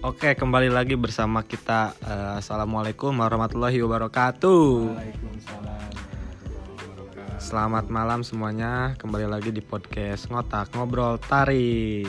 [0.00, 1.92] Oke, kembali lagi bersama kita.
[2.00, 4.96] Eh, Assalamualaikum warahmatullahi wabarakatuh.
[4.96, 5.60] Waalaikumsalam
[5.92, 7.36] warahmatullahi wabarakatuh.
[7.36, 8.96] Selamat malam semuanya.
[8.96, 12.08] Kembali lagi di podcast ngotak ngobrol tarik.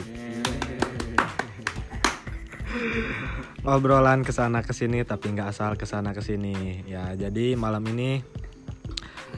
[3.76, 6.88] Obrolan ke sana ke sini tapi nggak asal ke sana ke sini.
[6.88, 8.24] Ya, jadi malam ini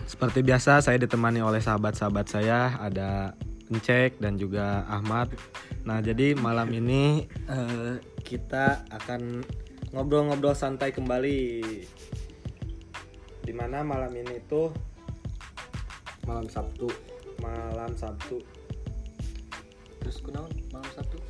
[0.07, 3.35] seperti biasa saya ditemani oleh sahabat-sahabat saya ada
[3.67, 5.35] Encek dan juga Ahmad.
[5.85, 9.45] Nah, jadi malam ini eh, kita akan
[9.93, 11.41] ngobrol-ngobrol santai kembali.
[13.45, 14.73] Di mana malam ini tuh
[16.25, 16.89] Malam Sabtu.
[17.37, 18.41] malam Sabtu.
[20.01, 21.21] Terus kunaon malam Sabtu?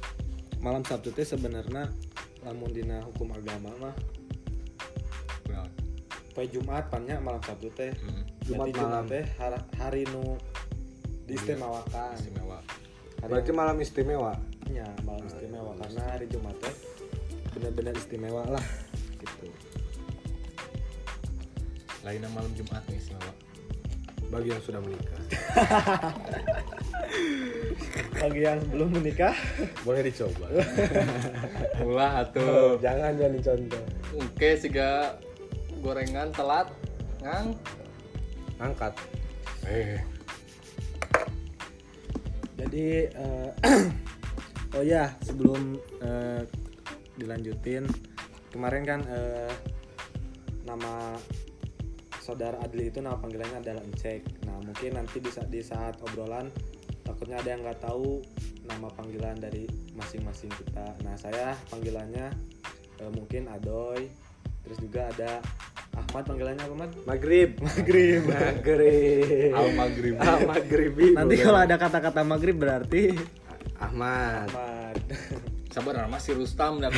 [0.63, 1.91] Malam Sabtu teh sebenarnya
[2.47, 3.97] lamun dina hukum agama mah
[6.35, 7.91] poe Jumat pannya malam Sabtu teh.
[7.99, 8.23] Hmm.
[8.43, 9.05] Jumat Jumat malam.
[9.11, 10.39] teh har- hari nu
[11.27, 12.15] diistimewakan.
[12.15, 12.59] Istimewa.
[13.25, 14.37] Hari Berarti malam istimewa.
[14.69, 16.75] Ya, malam istimewa karena hari Jumat teh
[17.57, 18.61] benar-benar istimewa lah
[19.17, 19.49] gitu.
[22.05, 23.33] Lainnya malam Jumat nih istimewa.
[24.29, 25.21] Bagi yang sudah menikah.
[28.21, 29.33] Bagi yang belum menikah,
[29.89, 30.45] Boleh dicoba.
[31.89, 32.77] Ulah Oh, atuh.
[32.85, 33.85] jangan jangan dicontoh.
[34.21, 35.17] Oke, siga
[35.81, 36.69] gorengan telat
[37.25, 37.57] ngang.
[38.61, 38.93] Angkat.
[39.65, 39.97] Eh,
[42.55, 43.51] jadi eh,
[44.79, 46.43] oh ya sebelum eh,
[47.19, 47.87] dilanjutin
[48.51, 49.55] kemarin kan eh,
[50.67, 51.19] nama
[52.25, 54.49] saudara Adli itu nama panggilannya adalah Encek.
[54.49, 56.49] Nah mungkin nanti bisa di saat obrolan
[57.05, 58.25] takutnya ada yang nggak tahu
[58.65, 60.97] nama panggilan dari masing-masing kita.
[61.05, 62.33] Nah saya panggilannya
[63.05, 64.09] eh, mungkin Adoy,
[64.65, 65.45] terus juga ada
[66.15, 66.91] Ahmad panggilannya apa Ahmad?
[67.11, 67.51] Maghrib.
[67.59, 68.23] Maghrib.
[68.31, 69.51] Maghrib.
[69.51, 70.15] al maghrib.
[70.23, 71.11] Ah, maghribi.
[71.11, 71.43] Nanti boleh.
[71.43, 73.19] kalau ada kata-kata maghrib berarti
[73.83, 74.47] Ahmad.
[74.47, 74.95] Ahmad.
[75.75, 76.95] Sabar nama si Rustam dan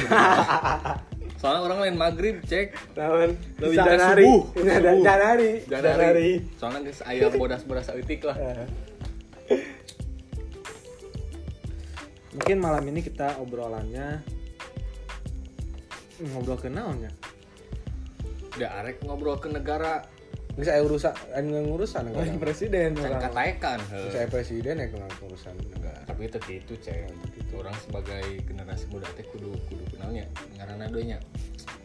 [1.41, 2.77] Soalnya orang lain maghrib cek.
[2.93, 4.29] Lawan Lebih Janari.
[4.29, 4.41] subuh.
[4.53, 5.01] Subuh.
[5.01, 5.53] Janari.
[5.65, 6.31] Janari.
[6.61, 8.37] Soalnya guys ayam bodas-bodas etik lah.
[8.37, 8.69] Eh,
[12.37, 14.21] Mungkin malam ini kita obrolannya
[16.37, 17.09] ngobrol ke naonnya.
[18.57, 20.03] Udah arek ngobrol ke negara
[20.57, 22.33] Ini saya urusan, ini ngurusan negara.
[22.41, 23.29] presiden can orang.
[23.29, 23.79] kataekan.
[23.93, 24.89] Ini Saya presiden ya
[25.21, 26.01] urusan negara.
[26.09, 27.13] Tapi itu gitu cek.
[27.53, 30.25] Orang sebagai generasi muda teh kudu kudu kenalnya
[30.57, 31.21] ngaranna deui nya.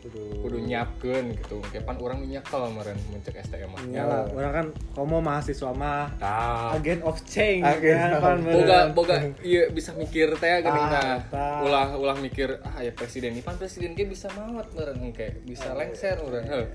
[0.02, 0.58] Kudu.
[0.62, 5.70] nyiapkeun gitu kapan orang nyekel kemarin mencek STM mah Ya lah, orang kan komo mahasiswa
[5.72, 10.90] mah tah agent of change Agen ya kan, boga boga iya bisa mikir teh geuning
[10.90, 11.62] Ah, tah.
[11.62, 15.70] ulah ulah mikir ah ya presiden ini pan presiden ge bisa mawat meureun kayak bisa
[15.72, 16.68] lengser meureun heuh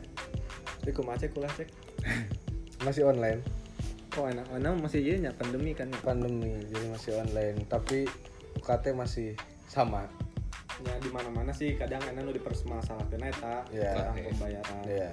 [0.79, 1.67] Tapi kumaha cek ulah cek.
[2.87, 3.43] Masih online.
[4.15, 5.99] Oh enak, enak masih iya nya pandemi kan ya.
[5.99, 7.59] Pandemi jadi masih online.
[7.67, 8.07] Tapi
[8.57, 9.35] UKT masih
[9.67, 10.07] sama.
[10.79, 13.93] Ya di mana-mana sih kadang enak nu dipermasalahkeun eta Iya.
[13.95, 14.83] tentang pembayaran.
[14.85, 15.11] Iya.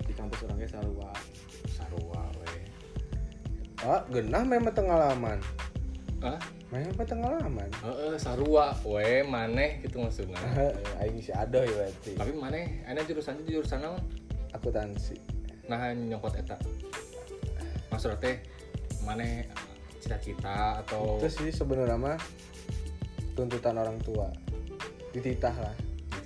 [0.00, 1.12] Di kampus orang ge sarua.
[1.66, 2.52] sarua we
[3.80, 5.38] Ah, genah memang pengalaman.
[6.20, 7.68] ah Memang pengalaman.
[7.78, 10.40] heeh sarua we maneh gitu maksudnya
[10.98, 12.16] Aing si ada ya berarti.
[12.16, 14.00] tapi maneh ana jurusannya jurusan naon
[14.50, 15.20] Akuntansi.
[15.64, 16.56] nah nyokot eta
[17.88, 18.36] maksudnya teh
[19.00, 19.44] maneh
[19.98, 22.16] cita-cita atau Itu sih sebenarnya mah
[23.32, 24.28] tuntutan orang tua.
[25.14, 25.74] Dititah lah.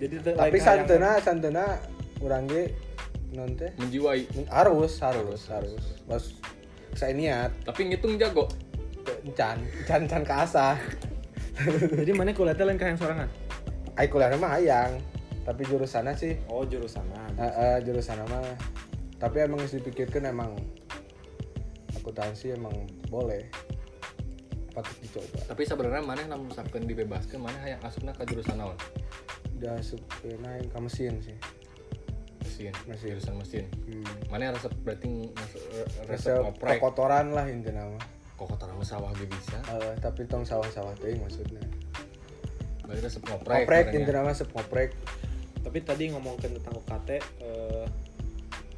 [0.00, 1.76] Jadi Tapi santena santena
[2.24, 2.72] urang ge
[3.36, 6.00] non teh menjiwai harus harus harus.
[6.08, 6.32] Bos
[6.96, 8.48] saya niat tapi ngitung jago
[9.28, 10.80] encan encan encan ke.
[12.00, 13.28] Jadi mana kuliah teh lain ka yang sorangan?
[13.98, 14.96] Ai kuliah mah hayang.
[15.44, 17.24] Tapi jurusannya sih Oh, jurusanna.
[17.40, 18.44] eh, eh, jurusan mah
[19.18, 20.54] tapi emang harus dipikirkan emang
[21.96, 22.72] akuntansi emang
[23.10, 23.48] boleh
[24.78, 25.38] patut dicoba.
[25.50, 28.78] Tapi sebenarnya mana namun misalkan dibebaskan mana yang asupna ke jurusan naon
[29.58, 31.34] udah supaya naik ke mesin sih.
[32.38, 33.08] Mesin Mesin.
[33.18, 33.64] jurusan mesin.
[33.90, 34.06] Hmm.
[34.30, 36.78] mana resep berarti masuk resep resep ngoprek?
[36.78, 38.04] kotoran lah intinya mah
[38.38, 39.58] kok kotoran sawah ge bisa?
[39.74, 41.58] Eh, tapi tong sawah-sawah teh maksudnya.
[42.86, 44.94] Berarti resep ngoprek ngoprek intinya mah sep ngoprek.
[45.58, 47.84] Tapi tadi ngomongin tentang UKT eh,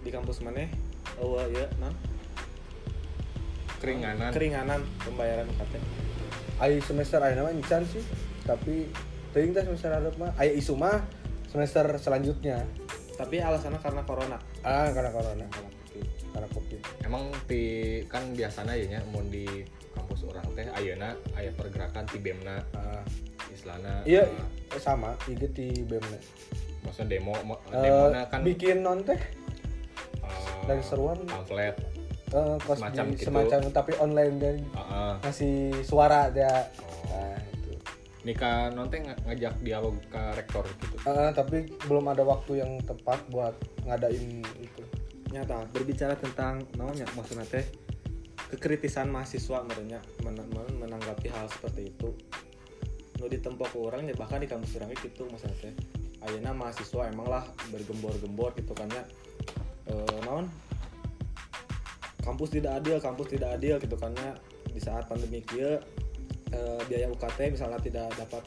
[0.01, 0.65] di kampus mana?
[1.21, 1.93] Oh ya, non
[3.81, 4.31] keringanan.
[4.31, 5.75] Keringanan pembayaran UKT.
[6.61, 8.05] ai semester ayeuna mah encan sih
[8.44, 8.85] tapi
[9.32, 11.00] teuing teh semester hareup mah aya isu mah
[11.47, 12.62] semester selanjutnya.
[13.17, 14.37] Tapi alasannya karena corona.
[14.61, 16.06] ah karena corona Karena COVID.
[16.31, 16.81] karena covid.
[17.00, 17.65] Emang di
[18.06, 19.44] kan biasanya ya nya mun di
[19.91, 23.03] kampus orang teh ayeuna aya pergerakan ti BEMna Ah,
[23.50, 26.00] islana iya eh, sama ieu di BEM
[26.81, 29.19] maksudnya demo mo- Eh, demona kan bikin non teh?
[30.17, 31.19] Eh, dari seruan.
[31.25, 31.76] pamflet
[32.31, 33.25] eh, kos Semacam gitu.
[33.27, 35.12] semacam tapi online dan Heeh.
[35.21, 37.11] ngasih suara dia Oh.
[37.11, 37.73] nah itu.
[38.23, 40.97] Nikah nonton ngajak dialog ke rektor gitu.
[41.05, 44.82] Eh, tapi belum ada waktu yang tepat buat ngadain itu.
[45.31, 47.62] Nyata berbicara tentang namanya maksudnya teh
[48.50, 52.11] kekritisan mahasiswa merenya men- men- menanggapi hal seperti itu.
[53.17, 55.75] Nu ditempo ke orang ya bahkan di kampus orang gitu maksudnya teh.
[56.21, 59.05] Ayeuna mahasiswa emang lah bergembor-gembor gitu kan ya.
[59.87, 60.50] Eh, naon
[62.21, 64.33] kampus tidak adil kampus tidak adil gitu kan ya.
[64.71, 65.81] Di saat pandemi kia
[66.53, 68.45] eh, biaya UKT misalnya tidak dapat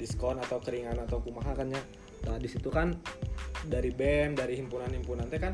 [0.00, 1.82] diskon atau keringan atau kumaha kan ya.
[2.28, 2.96] Nah di situ kan
[3.64, 5.52] dari BEM dari himpunan-himpunan teh kan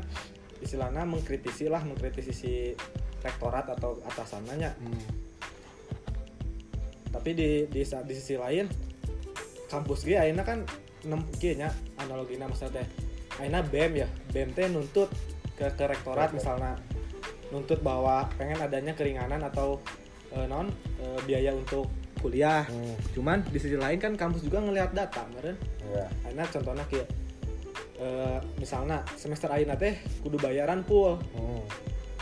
[0.63, 2.53] istilahnya mengkritisi lah mengkritisi si
[3.21, 5.03] rektorat atau atasannya Hmm.
[7.11, 8.69] tapi di di, di sisi lain
[9.67, 10.63] kampus gue akhirnya kan
[11.39, 12.87] kieu nya analogina maksudnya teh
[13.37, 14.07] akhirnya BEM ya.
[14.31, 15.09] BEM teh nuntut
[15.57, 16.77] ke, ke rektorat misalnya
[17.49, 19.79] nuntut bahwa pengen adanya keringanan atau
[20.29, 20.67] eh, non
[20.99, 22.97] eh, biaya untuk kuliah Hmm.
[23.13, 25.53] cuman di sisi lain kan kampus juga ngelihat data meren
[25.85, 26.09] Iya.
[26.25, 27.07] akhirnya contohnya kayak
[27.97, 31.61] eh, misalnya semester akhirnya teh kudu bayaran full Hmm.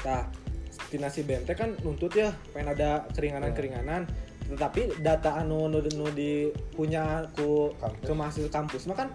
[0.05, 0.21] Nah,
[0.69, 4.05] destinasi BMT kan nuntut ya pengen ada keringanan-keringanan
[4.45, 8.05] tetapi data anu nu, nu di punya ku Kampus.
[8.05, 9.09] ke mahasiswa kampus mah kan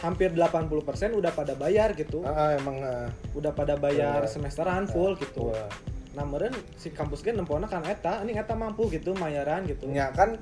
[0.00, 2.24] hampir 80% udah pada bayar gitu.
[2.24, 4.30] Ah, ah, emang ah, Udah pada bayar Iya.
[4.32, 5.52] semesteran full gitu.
[5.52, 5.68] wah.
[6.10, 9.86] Nah, meureun si kampus ge nempona kan eta, ini eta mampu gitu bayaran gitu.
[9.86, 10.34] nya kan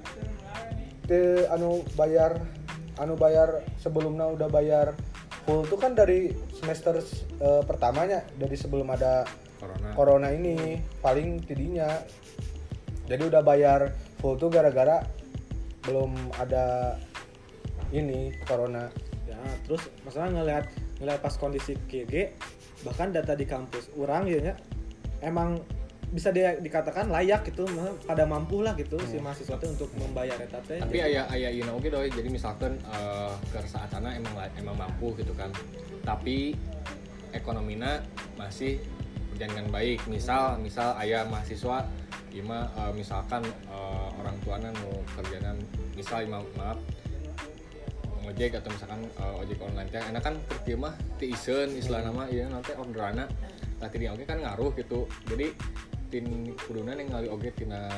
[1.05, 2.41] te anu bayar
[2.97, 4.97] anu bayar sebelumnya udah bayar
[5.45, 6.97] full tuh kan dari semester
[7.41, 9.25] eh, pertamanya dari sebelum ada
[9.61, 11.89] corona corona ini paling tidinya
[13.09, 15.01] jadi udah bayar full tuh gara-gara
[15.85, 16.97] belum ada
[17.93, 18.93] ini corona
[19.39, 20.65] Ya, terus masalah ngelihat
[20.99, 22.35] ngelihat pas kondisi KG
[22.83, 24.55] bahkan data di kampus orang ya nya,
[25.23, 25.63] emang
[26.09, 27.69] bisa dia dikatakan layak gitu
[28.09, 30.81] pada mampu lah gitu si mahasiswa teh untuk membayar eta teh.
[30.81, 35.13] tapi ayah ayah Ina oke doi jadi misalkan eh, ke saat sana emang emang mampu
[35.21, 35.53] gitu kan.
[36.09, 36.57] Tapi
[37.37, 38.01] ekonominya
[38.41, 38.81] masih
[39.37, 39.99] berjalan dengan baik.
[40.09, 41.85] Misal misal ayah mahasiswa
[42.33, 45.61] ima eh, misalkan eh, orang tuanya mau kerjaan
[45.93, 46.81] misal ima maaf
[48.29, 52.29] ngojek atau misalkan eh, ojek online teh enak kan kerja mah ti isen istilah nama
[52.29, 53.25] iya nanti orderana
[53.79, 55.49] lah tadi oke kan ngaruh gitu jadi
[56.09, 56.25] tin
[56.59, 57.89] kuduna yang ngali oge tina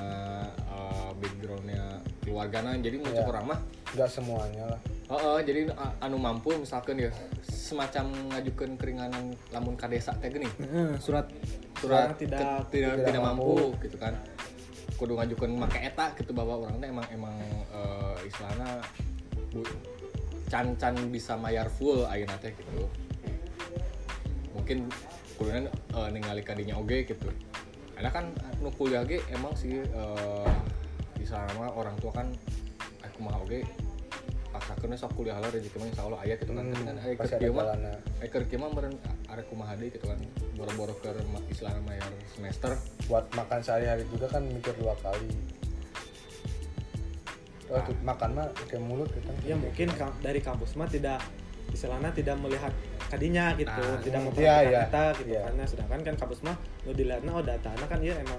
[0.54, 1.82] eh, backgroundnya
[2.20, 3.26] keluargana jadi muncul Iya.
[3.28, 3.58] orang mah
[3.90, 4.80] nggak semuanya lah
[5.10, 7.10] Oh, oh, jadi a- anu mampu misalkan ya
[7.42, 10.46] semacam ngajukan keringanan lamun ka desa teh gini.
[10.46, 11.26] Heeh, surat
[11.74, 13.58] Surat tidak ke- tidak, tidak tidak mampu.
[13.58, 13.82] mampu.
[13.82, 14.14] gitu kan.
[14.94, 17.34] Kudu ngajukan make eta gitu bahwa orang teh emang emang
[17.74, 18.78] eh, istilahna
[20.50, 22.90] bu, can can bisa mayar full ayeuna teh gitu.
[24.50, 24.90] Mungkin
[25.38, 27.30] kuduna eh, ningali kadinya oge gitu.
[27.94, 30.52] Karena kan nu kuliah ge emang sih eh
[31.22, 32.26] istilahna mah orang tua kan
[33.06, 33.62] aku mah oge
[34.50, 36.66] paksakeun sok kuliah lah rezeki mah insyaallah aya gitu kan.
[36.66, 37.66] Tapi kan aya kerja ada mah
[38.20, 38.96] Eker kieu mah meureun
[39.30, 40.18] arek kumaha deui gitu kan.
[40.58, 41.14] Boro-boro ke
[41.48, 42.74] istilahna mayar semester.
[43.06, 45.59] buat makan sehari-hari juga kan mikir dua kali
[47.70, 51.22] oh, tuh, makan mah kayak mulut gitu ya mungkin kam- dari kampus mah tidak
[51.70, 52.74] istilahnya tidak melihat
[53.06, 55.40] kadinya gitu, Nah, tidak iya, memperhatikan iya, data gitu iya.
[55.46, 58.38] karena sedangkan kan kampus mah nu dilihatnya oh datanya kan ya emang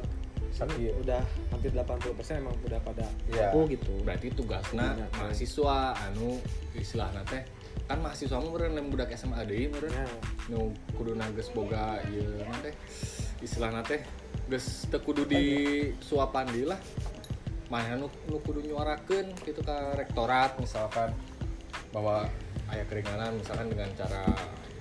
[0.52, 2.12] sakit udah hampir 80%
[2.44, 3.56] emang udah pada Iya.
[3.56, 3.96] mampu gitu.
[4.04, 6.44] Berarti tugasna Iya, mahasiswa anu
[6.76, 7.40] istilahna teh
[7.88, 9.96] kan mahasiswa mah meureun lem budak SMA deui meureun.
[9.96, 10.06] Ya,
[10.52, 12.76] Nu kuduna geus boga ieu mah teh
[13.40, 14.04] istilahna teh
[14.52, 15.44] geus teu kudu di
[16.04, 16.80] suapan deui lah.
[17.72, 21.16] Mana nu, nu kudu nyuarakeun gitu ka rektorat misalkan
[21.96, 22.28] bahwa
[22.68, 24.28] aya keringanan misalkan dengan cara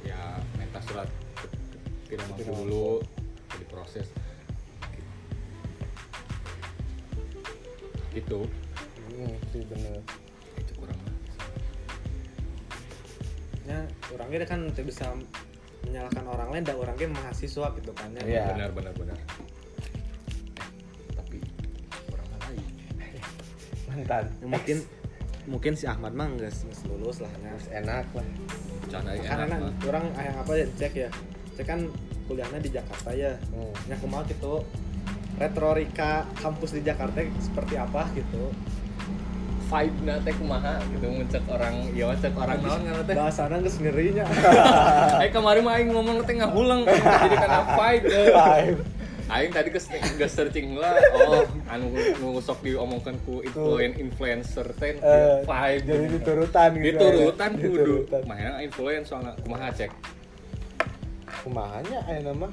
[0.03, 0.19] ya
[0.59, 1.07] minta surat
[2.11, 2.99] tidak mampu dulu
[3.63, 4.11] diproses.
[8.11, 8.43] Gitu.
[9.15, 10.03] Hmm, sih bener.
[10.59, 10.99] Itu kurang
[13.71, 15.15] ya orangnya kan tidak bisa
[15.87, 18.23] menyalahkan orang lain dan orangnya mahasiswa gitu kan ya.
[18.27, 18.45] Iya.
[18.59, 19.19] benar benar benar
[24.01, 24.77] mantan Ya, mungkin
[25.45, 27.33] mungkin si Ahmad mah nggak nggak lulus lah.
[27.33, 28.27] Terus enak lah
[28.89, 31.09] canda Karena enak orang yang apa ya cek ya,
[31.55, 31.81] cek kan
[32.27, 33.37] kuliahnya di Jakarta ya.
[33.53, 33.91] hmm.
[33.93, 34.65] Ya kumaha gitu
[35.37, 38.53] retorika kampus di Jakarta seperti apa gitu.
[39.71, 43.79] vibe na teh kumaha gitu mencek orang ya cek orang naon ngaran teh Bahasana geus
[43.79, 44.27] ngerinya.
[45.23, 48.29] eh kemarin mah aing ngomong teh ngahulang jadi karena vibe eh.
[48.35, 48.81] Vibe.
[49.31, 49.87] aing tadi geus
[50.19, 51.87] geus searching lah oh anu
[52.19, 55.87] nu sok diomongkeun ku influen influencer teh Eh, vibe.
[55.87, 57.61] jadi diturutan gitu diturutan ya.
[57.61, 57.75] kudu
[58.05, 58.23] Diturutan.
[58.25, 59.91] mana influencer soalnya kumaha cek
[61.41, 62.49] kumahanya aya nama?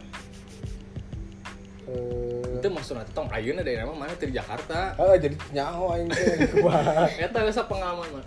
[1.88, 2.60] Eh.
[2.60, 4.92] Itu maksudnya tong ayeuna dari nama mana di Jakarta?
[4.94, 7.08] Ah, jadi nyaho aing teh kumaha.
[7.10, 8.22] eta geus pengalaman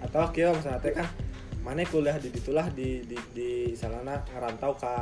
[0.00, 1.06] atau kieu misalnya teh kan
[1.62, 4.94] mana kuliah di ditulah di di di salana ngerantau ke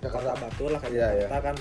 [0.00, 0.34] Jakarta.
[0.36, 1.56] Batu lah kayak Iya, Jakarta kan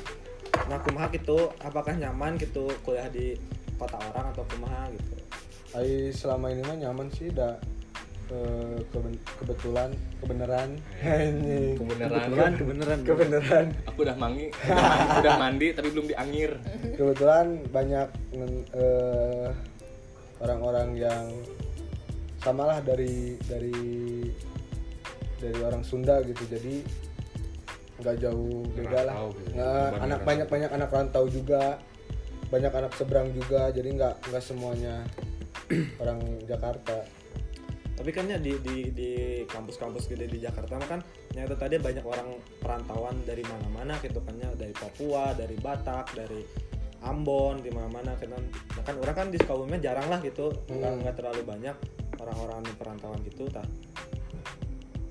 [0.69, 3.35] nah kumaha gitu apakah nyaman gitu kuliah di
[3.75, 5.13] kota orang atau kumaha gitu?
[5.75, 7.55] Ai selama ini mah nyaman sih dah
[8.31, 9.89] eh, keben- kebetulan
[10.23, 10.69] kebenaran.
[11.03, 11.75] Anjing.
[11.75, 12.21] Kebenaran.
[12.23, 12.99] Kebenaran kebenaran.
[13.03, 13.65] Kebenaran.
[13.89, 16.51] Aku udah mangi udah mandi, udah mandi tapi belum diangir
[16.95, 18.07] kebetulan banyak
[18.75, 19.49] eh,
[20.39, 21.25] orang-orang yang
[22.41, 23.75] samalah dari dari
[25.41, 26.45] dari orang Sunda gitu.
[26.49, 26.85] Jadi
[28.01, 29.15] nggak jauh beda lah.
[29.31, 29.49] gitu.
[29.53, 31.77] Nggak, Beban anak banyak banyak anak rantau juga.
[32.49, 33.69] Banyak anak seberang juga.
[33.69, 35.05] Jadi nggak nggak semuanya
[36.03, 37.05] orang Jakarta.
[37.91, 39.11] Tapi kan ya di di di
[39.45, 40.99] kampus-kampus gede di Jakarta mah kan
[41.31, 44.49] nyata tadi banyak orang perantauan dari mana-mana gitu kan ya.
[44.51, 46.41] Dari Papua dari Batak dari
[47.01, 48.33] Ambon di mana-mana kan.
[48.33, 50.49] Nah, kan orang kan di Sukabumi jarang lah gitu.
[50.67, 50.99] Nggak Hmm.
[51.05, 51.75] nggak terlalu banyak
[52.17, 53.65] orang-orang perantauan gitu tah.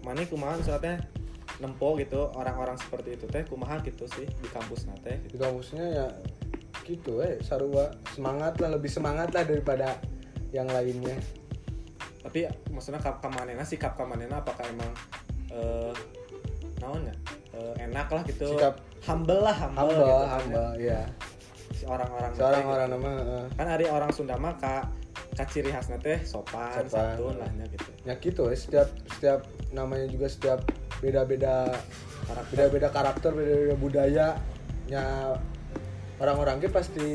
[0.00, 0.96] Mana kumaha misalnya
[1.60, 6.06] nempo gitu orang-orang seperti itu teh kumaha gitu sih di kampus nate di kampusnya ya
[6.82, 10.00] gitu eh sarua semangat lah lebih semangat lah daripada
[10.50, 11.14] yang lainnya
[12.20, 14.90] tapi maksudnya kap kamanena sih kap kamanena apakah emang
[15.52, 15.92] eh
[16.80, 17.16] naon ya
[17.50, 20.30] Eh, enak lah gitu Sikap- humble lah humble, hamba gitu kan ya.
[20.30, 21.00] hamba ya
[21.74, 22.94] si orang-orang gitu.
[22.94, 24.86] nama eh, kan ada orang Sunda mah ka,
[25.34, 27.18] ka ciri khasnya teh sopan, Sopan.
[27.18, 29.40] santun lahnya gitu ya gitu eh setiap setiap
[29.74, 30.62] namanya juga setiap
[31.00, 31.68] beda-beda
[32.24, 32.52] karakter.
[32.52, 34.28] Beda-beda karakter beda-beda budaya
[34.86, 35.34] nya
[36.16, 37.08] orang-orang ge pasti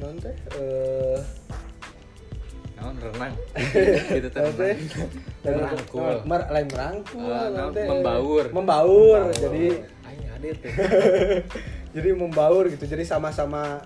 [0.00, 1.18] non teh eh
[2.80, 3.34] naon renang.
[4.16, 4.74] Gitu teh.
[5.44, 6.24] Merangkul.
[6.24, 7.86] mer lain merangkul Eh, non naon, teh.
[7.86, 8.44] membaur.
[8.50, 9.64] membaur jadi
[10.08, 10.72] aing hadir tuh
[11.96, 13.82] jadi membaur gitu jadi sama-sama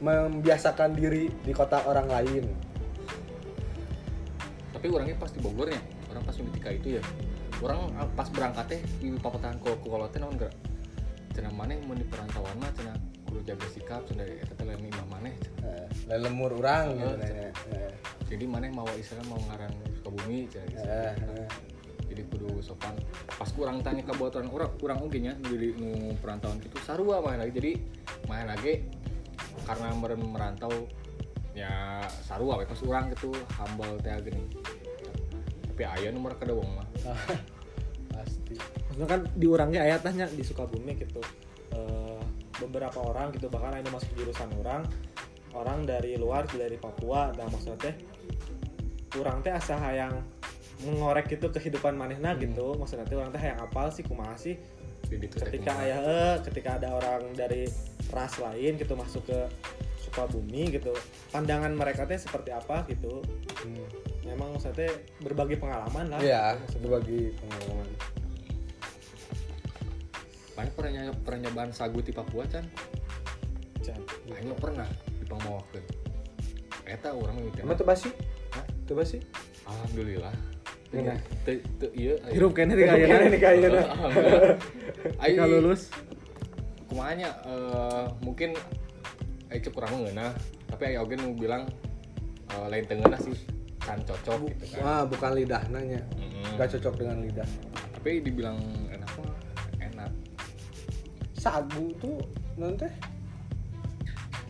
[0.00, 2.44] membiasakan diri di kota orang lain.
[4.72, 5.76] Tapi orangnya pas di Bogor ya?
[6.08, 7.02] Orang pas ketika itu ya
[7.60, 9.70] orang ah, pas berangkat teh di papatahan ke
[10.12, 10.54] teh naon gerak
[11.30, 12.96] cenah maneh mun di perantauan mah cenah
[13.28, 15.86] kudu jaga sikap cenah eta teh lain imah maneh cenah.
[16.10, 17.30] Eh, lemur orang gitu Oh, nih.
[17.70, 17.92] Eh,
[18.26, 20.82] jadi maneh mau istilah mau ngaran Sukabumi cenah gitu.
[20.82, 21.48] eh, eh.
[22.10, 22.98] jadi kudu sopan
[23.38, 27.22] pas kurang tanya ke buat orang orang kurang oke nya jadi nu perantauan gitu sarua
[27.22, 27.72] main lagi jadi
[28.26, 28.82] main lagi
[29.62, 30.90] karena merantau
[31.54, 34.42] ya sarua pas urang gitu hambal teh gini
[35.80, 36.84] tapi aya nomor kada wong mah.
[38.12, 38.52] Pasti.
[38.92, 41.24] Maksudnya kan di orangnya ayatnya di Sukabumi gitu.
[41.72, 42.20] Eh,
[42.60, 44.84] beberapa orang gitu bahkan ada masuk jurusan orang
[45.56, 47.94] orang dari luar dari Papua dan maksudnya teh
[49.08, 50.20] kurang teh asa hayang
[50.84, 52.76] mengorek gitu kehidupan manehna gitu.
[52.76, 54.60] Maksudnya teh orang teh hayang apal sih kumaha sih?
[55.08, 57.64] Ketika ayah eh, ketika ada orang dari
[58.12, 59.48] ras lain gitu masuk ke
[60.04, 60.92] Sukabumi gitu
[61.32, 63.24] pandangan mereka teh seperti apa gitu?
[63.64, 64.09] Hmm.
[64.24, 64.92] Memang maksudnya teh
[65.24, 67.88] berbagi pengalaman lah Iya, gitu, berbagi pengalaman.
[70.54, 72.66] Banyak pernah nyoba pernah nyobaan sagu di Papua Can.
[74.30, 75.84] Aing mah pernah di Pangmawakeun
[76.90, 78.10] eta urang mimiti Emang tuh basi?
[78.54, 78.66] Hah?
[78.90, 79.22] Basi?
[79.70, 80.34] alhamdulillah
[80.90, 82.34] ieu aya.
[82.34, 83.82] hirup kayaknya di Kayaknya nih kayaknya.
[85.14, 85.82] Ketika lulus
[86.90, 88.58] kumanya eh, mungkin
[89.46, 90.34] cek kurang ngeunah
[90.66, 91.70] tapi Aing oge nu bilang
[92.50, 93.38] eh, lain tengeunah sih
[93.80, 96.00] kan cocok gitu kan Wah, bukan lidah nanya.
[96.14, 96.56] Mm-mm.
[96.56, 97.48] Gak cocok dengan lidah.
[97.96, 98.56] tapi dibilang
[98.88, 99.28] enak mah
[99.76, 100.10] enak
[101.36, 102.16] Sagu tuh
[102.56, 102.92] non teh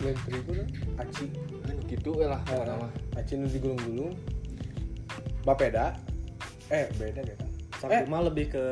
[0.00, 1.26] lain terigu tuh aci.
[1.66, 4.14] anu gitu lah mah Aci nu digulung-gulung.
[5.42, 5.94] Bapeda.
[6.70, 7.50] Eh, beda kan.
[7.78, 8.04] sagu Eh.
[8.06, 8.64] mah lebih ke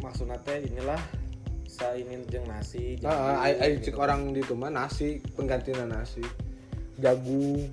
[0.00, 0.98] maksudnya teh inilah
[1.64, 3.90] saingin jeung nasi jeung Ah, ai gitu.
[3.90, 6.20] cek orang di itu mah nasi, penggantinya nasi.
[7.00, 7.66] Jagung,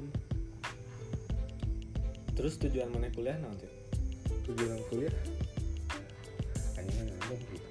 [2.39, 3.67] terus tujuan mana kuliah nanti
[4.46, 5.12] tujuan kuliah.
[6.74, 7.67] Anjing gitu.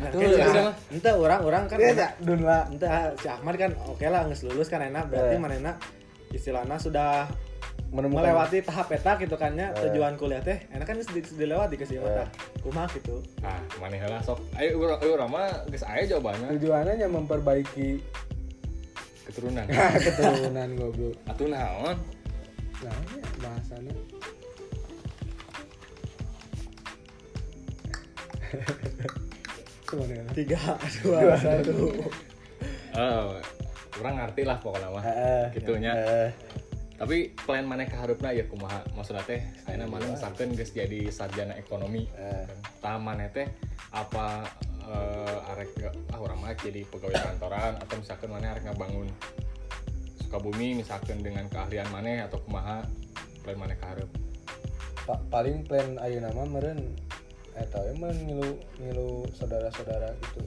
[0.00, 0.46] nah, Tuh, kan si ya.
[0.48, 2.64] Ahmad- ente orang orang kan Iya, dun lah.
[2.66, 2.86] ente
[3.20, 5.38] si Ahmad kan oke lah nggak lulus kan enak berarti Eh.
[5.38, 5.76] mana enak
[6.32, 7.28] istilahnya sudah
[7.92, 9.84] Menemukan melewati tahap peta gitu kan ya Eh.
[9.84, 12.02] tujuan kuliah teh enak kan sudah dilewati ke sih Eh.
[12.02, 12.24] mata
[12.58, 16.92] kumah gitu ah maneh lah sok ayo urang ayo urang mah geus aya jawabannya tujuannya
[16.96, 18.00] hanya memperbaiki
[19.22, 19.68] keturunan
[20.08, 21.14] keturunan goblok.
[21.26, 21.96] atuh naon
[22.82, 23.94] Nah, ya bahasanya.
[29.86, 30.24] Ke mana ya?
[30.34, 30.60] tiga
[31.06, 31.94] dua satu.
[32.92, 33.32] Eh,
[33.94, 35.02] kurang ngerti lah pokoknya mah.
[35.06, 35.42] Heeh.
[35.54, 35.94] gitunya.
[36.98, 38.34] Tapi plan mana ke harupna?
[38.34, 42.10] Ya kumaha maksudnya teh saya mana misalkan geus jadi sarjana ekonomi.
[42.82, 43.46] Tah mana teh
[43.94, 44.42] apa
[44.90, 45.70] eh, arek
[46.10, 49.06] ah orang mah jadi pegawai kantoran atau misalkan mana arek ngabangun
[50.32, 52.80] Sukabumi misalkan dengan keahlian mana atau kumaha
[53.44, 54.08] plan mana keharap
[55.04, 56.80] Pa- paling plan ayeuna mah meureun
[57.52, 60.40] eta we meureun ngilu ngilu saudara-saudara gitu.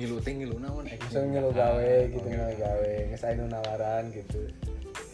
[0.00, 0.88] Ngilu teh ngilu naon?
[0.88, 4.40] Eh, Misalnya ngilu ah, gawe oh, gitu ngilu gawe geus aya nu nawaran gitu.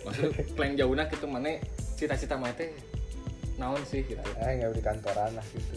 [0.07, 1.59] Maksud plan jauhna gitu mana
[1.99, 2.71] cita-cita mana teh
[3.59, 4.23] naon sih gitu?
[4.39, 5.75] Eh nggak di kantoran lah gitu.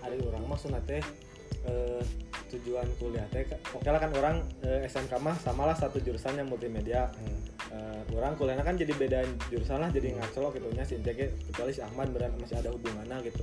[0.00, 1.04] Hari orang maksudnya teh
[1.68, 2.00] eh,
[2.58, 3.26] tujuan kuliah.
[3.30, 3.44] Teh
[3.74, 7.10] oke lah kan orang eh, SMK mah samalah satu jurusan yang multimedia.
[7.10, 7.40] Hmm.
[7.74, 10.68] Eh, orang kuliahnya kan jadi beda jurusan lah jadi ngaco gitu.
[10.74, 13.42] Nya si kecuali si Ahmad beran masih ada hubungannya gitu.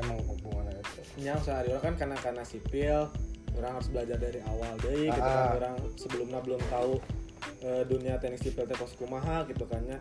[0.00, 3.10] Emang hubungannya itu nya usaha hari orang karena karena sipil
[3.58, 4.72] orang harus belajar dari awal.
[4.80, 5.58] Deh gitu kan Ah.
[5.58, 6.92] orang sebelumnya belum tahu
[7.60, 9.98] eh, dunia teknik sipil teh kumaha gitu kan nya.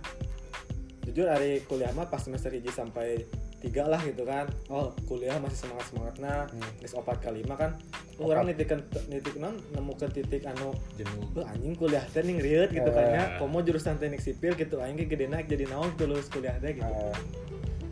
[1.03, 3.25] Jujur hari kuliah mah pas semester hiji sampai
[3.59, 4.47] tiga lah gitu kan.
[4.71, 6.71] Oh kuliah masih semangat semangatnya Hmm.
[6.79, 7.75] geus opat kalima kan.
[8.19, 11.23] Oh, orang nitikan nitik non nemukan titik anu jenuh.
[11.35, 12.95] Oh, anjing kuliah teh ning rieuh gitu Eh.
[12.95, 13.23] kan ya.
[13.39, 16.87] Komo jurusan teknik sipil gitu ge gede naik jadi naon tuh lulus kuliah teh gitu.
[16.87, 17.15] Eh,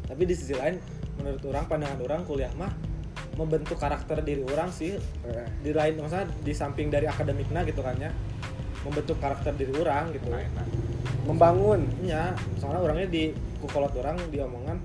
[0.07, 0.79] tapi di sisi lain
[1.19, 2.71] menurut orang pandangan orang kuliah mah
[3.35, 4.95] membentuk karakter diri orang sih.
[5.27, 8.11] Eh, di lain maksudnya di samping dari akademiknya gitu kan ya
[8.83, 10.31] membentuk karakter diri orang gitu.
[10.31, 10.67] Nah, enak.
[11.27, 11.83] membangun.
[12.07, 14.79] Ya soalnya orangnya di kukolot orang diomongan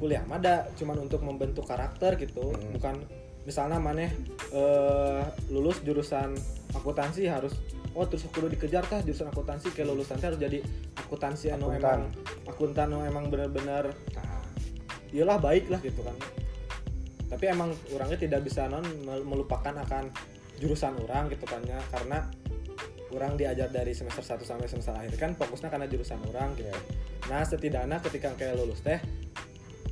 [0.00, 0.24] kuliah.
[0.24, 2.56] Mah ada cuman untuk membentuk karakter gitu.
[2.56, 2.72] Hmm.
[2.72, 2.96] bukan
[3.44, 4.08] misalnya mana
[4.52, 6.36] eh, lulus jurusan
[6.76, 7.56] akuntansi harus
[7.96, 9.76] oh terus kudu dikejar tah jurusan akuntansi?
[9.76, 10.64] Kayak lulusan teh harus jadi
[10.96, 12.08] akuntansi anu emang
[12.48, 14.40] akuntan anu emang bener-bener Nah,
[15.12, 16.16] iyalah baik lah gitu kan.
[17.30, 20.10] Tapi emang orangnya tidak bisa non mel- melupakan akan
[20.58, 21.78] jurusan orang gitu kan ya.
[21.92, 22.26] Karena
[23.10, 26.70] orang diajar dari semester 1 sampai semester akhir kan fokusnya karena jurusan orang gitu.
[27.26, 28.98] Nah setidaknya ketika kayak lulus teh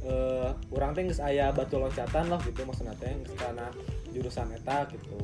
[0.09, 3.69] eh orang teh geus aya batu loncatan loh gitu maksudnya teh geus karena
[4.09, 5.21] jurusan eta gitu.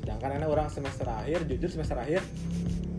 [0.00, 2.24] Sedangkan enak orang semester akhir jujur semester akhir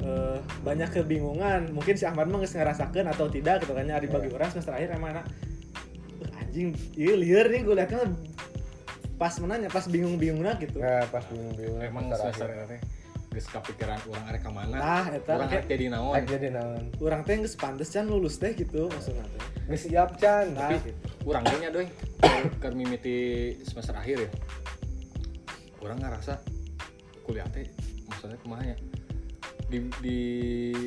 [0.01, 1.73] eh, banyak kebingungan.
[1.73, 4.37] Mungkin si Ahmad mah geus ngerasakeun atau tidak gitu kan ya bagi Iya.
[4.37, 5.25] orang semester akhir emang enak
[6.21, 8.05] "Uh, anjing iya liar nih gue liatnya.
[9.17, 10.77] Pas menanya pas bingung-bingungnya gitu.
[10.77, 12.81] Nah pas bingung-bingung emang semester teh
[13.31, 15.39] geus kepikiran orang arek ka mana nah eta.
[15.39, 16.13] Orang arek kayak jadi naon?
[16.27, 16.83] Jadi naon.
[16.99, 20.89] Orang teh geus pantes can lulus teh gitu maksudnya teh geus siap can nah Tapi-
[20.89, 21.29] gitu.
[21.29, 21.87] orang nya doy
[22.61, 23.17] ke mimiti
[23.65, 24.31] semester akhir ya
[25.81, 26.37] orang ngerasa
[27.25, 27.65] kuliah teh
[28.09, 28.77] maksudnya kumaha ya
[29.71, 30.19] di, di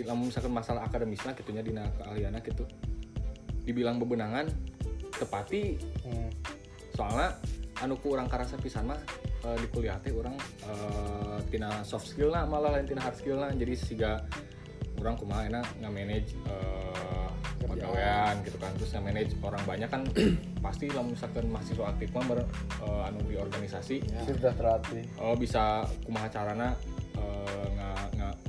[0.05, 2.65] lamun misalkan masalah akademisnya gitunya dina keahliannya gitu
[3.65, 4.51] dibilang bebenangan
[5.17, 6.29] tepati Hmm.
[6.93, 7.33] soalnya
[7.81, 9.01] anu ku karasa pisan mah
[9.43, 10.37] eh, di kuliah teh orang
[10.69, 14.21] eh, tina soft skill lah malah lain tina hard skill lah jadi siga
[15.05, 17.29] orang kumaha enak nge-manage eh,
[17.61, 18.73] pegawaian gitu kan.
[18.81, 20.03] Terus nge-manage orang banyak kan
[20.65, 22.49] pasti lah misalkan mahasiswa aktif mah ber-
[22.81, 24.01] eh, anu di organisasi.
[24.01, 24.25] Ya.
[24.25, 25.05] sudah terlatih.
[25.21, 26.73] Oh bisa kumaha carana
[27.21, 27.91] eh, nga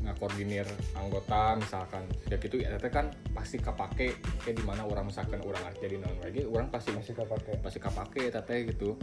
[0.07, 0.63] ngakoordinir
[0.95, 2.07] anggota misalkan.
[2.31, 4.15] Ya gitu ya teh kan pasti kapake
[4.47, 8.31] kayak di mana orang misalkan orang jadi non lagi orang pasti masih kepake pasti kapake
[8.31, 8.95] tete gitu.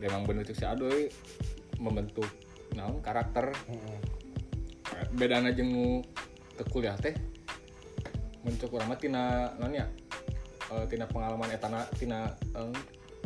[0.00, 1.12] Dan emang bener cek si Adoy
[1.76, 2.26] membentuk
[2.72, 3.52] naon karakter.
[5.14, 5.86] Bedana jeung nu
[6.54, 7.14] teu kuliah teh
[8.44, 9.86] mencuk urang mah tina naon ya
[10.72, 12.76] Eh, tina pengalaman etana tina eh,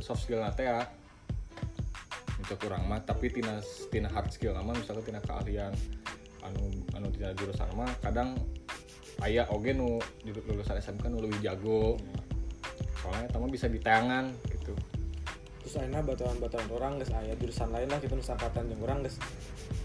[0.02, 0.82] soft skill na teh ya.
[2.36, 5.72] Mencuk urang mah tapi tina tina hard skill mah misalnya tina keahlian
[6.42, 8.34] anu anu tina jurusan mah kadang
[9.22, 11.94] aya oge nu lulusan SMK nu lebih jago.
[12.98, 14.74] Soalnya eta mah bisa ditayangan gitu.
[15.62, 19.16] Terus akhirnya batuan-batuan orang guys aya jurusan lain lah gitu nusapatan yang orang guys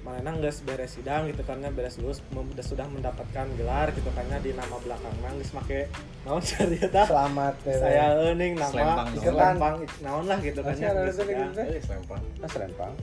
[0.04, 4.52] mana guys beres sidang gitu karena beres lulus udah sudah mendapatkan gelar gitu karena di
[4.52, 5.88] nama belakang guys make
[6.28, 10.92] naon cari eta selamat teh saya ening nama Selempang, selempang naon lah gitu kan ya
[10.92, 11.24] gitu?
[11.64, 12.22] Eh selempang.
[12.40, 12.94] Nah, serempang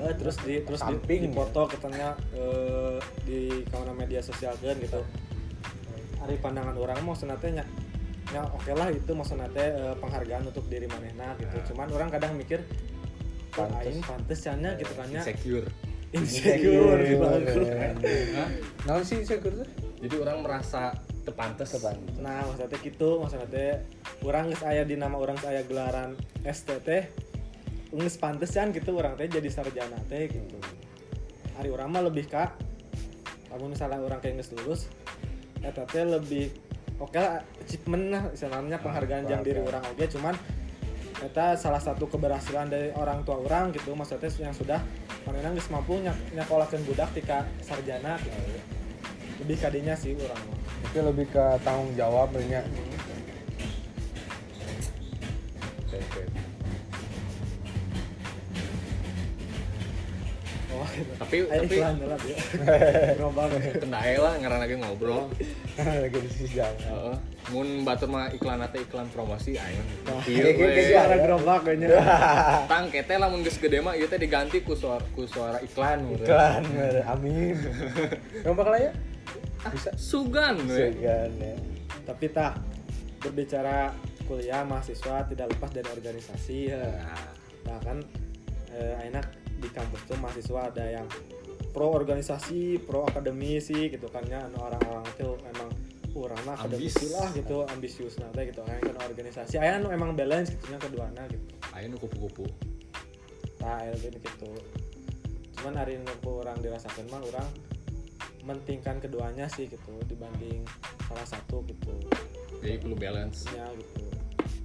[0.00, 1.20] Eh, terus di terus di, Samping.
[1.26, 2.96] di foto katanya eh,
[3.26, 5.02] di kawan media sosial kan gitu.
[6.22, 7.64] Hari pandangan orang mau senatnya
[8.30, 11.52] ya oke lah itu maksudnya teh eh, penghargaan untuk diri manehna gitu.
[11.52, 11.64] Nah.
[11.66, 12.62] cuman orang kadang mikir
[13.50, 13.82] Pantes.
[13.82, 15.20] aing pantes cannya gitu kan ya.
[15.20, 15.66] Insecure
[16.10, 16.98] insecure.
[18.34, 18.48] Hah?
[18.88, 19.68] naon sih insecure tuh
[20.00, 22.00] jadi orang merasa tepantes Tepan.
[22.24, 23.76] nah maksudnya gitu maksudnya teh
[24.24, 26.88] orang geus aya di nama orang geus aya gelaran STT
[27.92, 30.56] geus pantes can gitu orang teh jadi sarjana teh gitu
[31.60, 32.56] hari orang mah lebih kak
[33.52, 34.80] namun misalnya orang kayak geus lulus
[35.60, 36.48] eta teh lebih
[36.96, 40.34] oke lah achievement lah istilahnya penghargaan yang diri orang oke cuman
[41.20, 44.80] eta salah satu keberhasilan dari orang tua orang gitu maksudnya yang sudah
[45.28, 48.40] mana geus mampu nyak nyakolakeun budak tika sarjana gitu.
[49.44, 50.40] lebih kadinya sih orang
[50.80, 52.64] itu lebih ke tanggung jawab banyak
[55.90, 56.39] Oke, oke.
[60.70, 61.12] Oh gitu.
[61.18, 62.38] tapi Ayo tapi iklan dulu ya.
[63.18, 63.46] Gerobak
[63.78, 65.26] kendai lah ngaran lagi ngobrol.
[65.80, 67.16] Lagi di sijang Heeh.
[67.50, 69.80] mun batur mah iklan teh iklan promosi ayo
[70.28, 70.92] Ieu kayak- gitu.
[70.92, 71.88] suara gerobak kayaknya.
[72.70, 76.04] Tang kete lah mun geus gede mah ieu teh diganti ku suara ku suara iklan
[76.20, 76.62] iklan
[77.08, 77.56] amin.
[78.44, 78.92] Yang bakal ya.
[79.72, 79.90] Bisa.
[79.96, 80.76] sugan we.
[80.92, 81.56] segan ya.
[82.04, 82.56] Tapi tah
[83.20, 83.92] berbicara
[84.24, 86.80] kuliah mahasiswa tidak lepas dari organisasi ya.
[86.86, 87.24] Nah,
[87.66, 87.98] nah kan
[88.72, 91.06] eh, enak di kampus tuh mahasiswa ada yang
[91.70, 94.42] pro organisasi pro akademisi gitu kan ya.
[94.48, 95.68] Anu orang-orang itu emang
[96.10, 96.66] Ambis.
[96.66, 98.14] akademisi lah gitu ambisius.
[98.18, 99.54] Nanti gitu kayak kan organisasi.
[99.62, 101.46] Aya anu emang balance gitu nya keduanya gitu.
[101.70, 102.48] Ayo nu kupu-kupu.
[103.62, 104.50] Nah LB gitu.
[105.60, 107.48] Cuman hari ini orang dirasakan mah orang
[108.42, 110.64] mentingkan keduanya sih gitu dibanding
[111.06, 111.94] salah satu gitu.
[112.64, 113.46] Jadi perlu balance.
[113.54, 114.04] Nya gitu.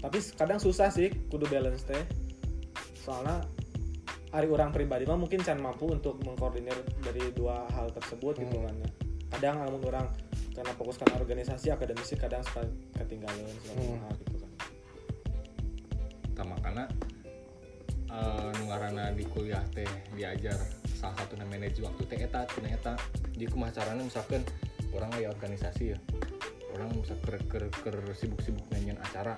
[0.02, 2.04] Tapi kadang susah sih kudu balance teh.
[3.06, 3.46] Soalnya
[4.36, 8.68] hari orang pribadi mah mungkin can mampu untuk mengkoordinir dari dua hal tersebut gitu Hmm.
[8.68, 8.90] kan ya
[9.32, 10.08] kadang alamun orang
[10.52, 12.68] karena fokuskan organisasi akademisi kadang suka
[13.00, 13.88] ketinggalan suka Hmm.
[13.96, 14.52] kumaha gitu kan
[18.16, 20.56] eh nu ngaranna di kuliah teh diajar
[20.96, 22.96] salah satu manajer waktu teh eta tina eta
[23.36, 24.40] di kumaha carana misalkan
[24.96, 25.98] orang aya organisasi ya
[26.72, 29.36] orang bisa ker ker ker sibuk-sibuk nyanyian acara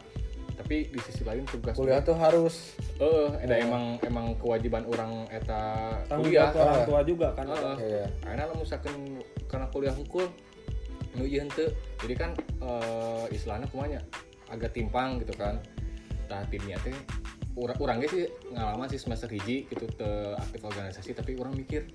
[0.58, 2.74] tapi di sisi lain tugas kuliah tuh harus.
[2.98, 3.66] Eh ada Oh.
[3.70, 6.50] emang emang kewajiban orang eta tanggung kuliah.
[6.50, 6.86] orang ah.
[6.90, 7.46] tua juga kan.
[7.46, 7.78] Heeh.
[8.02, 10.26] ya karena lo misalkan karena kuliah hukum
[11.14, 11.70] nu henteu.
[12.02, 12.34] Jadi kan
[12.66, 14.02] eh istilahnya kumanya
[14.50, 15.62] agak timpang gitu kan.
[16.26, 16.98] Tah timnya teh
[17.58, 21.90] urang urang ge sih ngalaman sih semester hiji gitu te aktif organisasi tapi orang mikir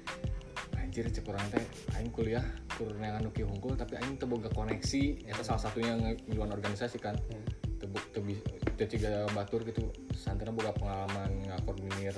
[0.75, 1.63] anjir cek urang teh
[1.95, 2.43] aing kuliah
[2.75, 5.27] kurang anu kieu hungkul tapi aing teu boga koneksi.
[5.27, 7.19] Eta salah satunya nge- ngiluan organisasi kan.
[7.31, 7.62] Hmm.
[7.83, 8.47] Teu bu- teu bis-
[8.79, 9.91] teu ciga batur gitu.
[10.15, 12.15] Santana boga pengalaman ngakoordinir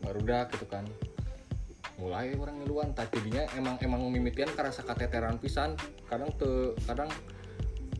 [0.00, 0.88] barudak gitu kan.
[2.00, 5.76] Mulai orang ngiluan tak jadinya emang emang mimitian karena kateteran pisan.
[6.08, 7.12] Kadang tuh kadang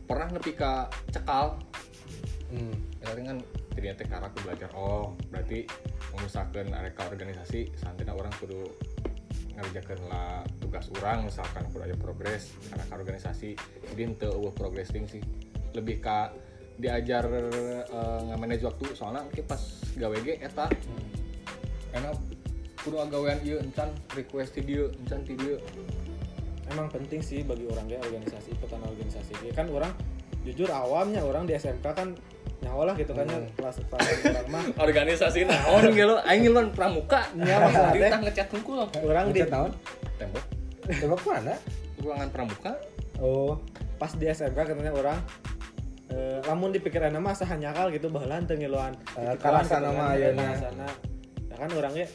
[0.09, 1.61] pernah nepi ka cekal.
[2.53, 2.77] Hmm.
[3.01, 3.41] ya kan
[3.73, 5.65] jadinya teh karena aku belajar oh berarti
[6.13, 8.69] memisahkan mereka organisasi santina orang kudu
[9.57, 13.49] ngerjakan lah tugas orang misalkan kudu aja progres karena ka organisasi
[13.89, 15.21] jadi ente progressing sih.
[15.73, 16.29] Lebih ka
[16.75, 17.83] diajar eh,
[18.29, 18.85] nge-manage waktu.
[18.93, 19.61] Soalnya mungkin pas
[19.93, 20.65] gawe ge eta
[21.93, 22.17] enak
[22.81, 25.55] kudu agawean ieu encan request di dieu encan ti dieu
[26.67, 29.93] emang penting sih bagi orang kayak organisasi ikutan organisasi Dia kan orang
[30.43, 32.11] jujur awamnya orang di SMK kan
[32.59, 33.47] nyawa lah gitu kan ya Hmm.
[33.55, 34.63] kelas kelas orang mah.
[34.87, 37.99] Organisasi naon gitu aing ngiluan pramuka Nya masalah teh.
[38.03, 39.71] ditah ngecat hungkul orang di naon?
[40.19, 40.43] Tembok.
[40.83, 41.55] Tembak mana?
[42.03, 42.71] Ruangan pramuka.
[43.21, 43.61] Oh
[43.95, 45.19] pas di SMK katanya orang
[46.13, 50.29] eh, lamun dipikir nama sah nyakal gitu baheula teu ngiluan Eh, gitu kan, mah ya,
[50.29, 50.43] ayeuna.
[50.45, 50.87] karasana.
[51.43, 52.05] ya kan orangnya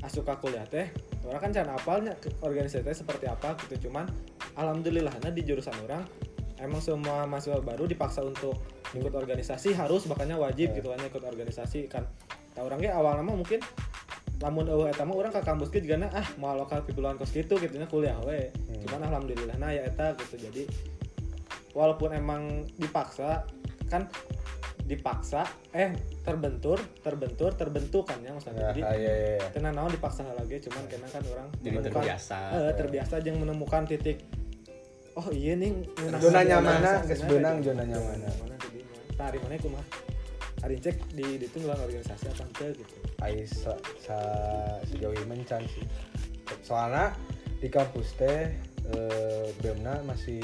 [0.00, 0.86] asuka kuliah teh
[1.22, 4.06] orang kan can apalnya ke- organisasi teh seperti apa gitu cuman
[4.54, 6.06] alhamdulillahnya di jurusan orang
[6.56, 8.58] emang semua mahasiswa baru dipaksa untuk
[8.90, 10.78] ikut organisasi harus makanya wajib Eh.
[10.78, 12.06] gitu kan ikut organisasi kan
[12.50, 13.58] tak orangnya awal nama mungkin
[14.38, 17.54] lamun eueuh eta mah urang ka kampus ge juga ah mau lokal pipuluan kos gitu
[17.56, 18.78] gitu nya kuliah we Hmm.
[18.84, 20.62] cuman alhamdulillah nah ya eta gitu jadi
[21.78, 22.42] walaupun emang
[22.74, 23.46] dipaksa
[23.86, 24.10] kan
[24.82, 25.92] dipaksa eh
[26.24, 28.66] terbentur terbentur terbentuk kan ya maksudnya.
[28.66, 29.48] Ya jadi ah, iya iya iya.
[29.52, 32.38] tenan naon dipaksa lagi cuman kena kan orang jadi menemukan- terbiasa.
[32.50, 34.18] Eh, terbiasa aja menemukan titik
[35.14, 35.70] oh iya nih
[36.18, 38.98] zona nyamanna geus beunang zona mana jadinya.
[39.14, 39.84] Nah hari mana kumaha
[40.58, 42.94] hari cek di itu ngeluarin organisasi apa ente gitu.
[43.22, 45.84] Ai sa, sa- sejauh ini mencan sih.
[46.64, 47.14] Soalnya
[47.60, 48.56] di kampus teh
[48.88, 50.40] eh, BEMNA masih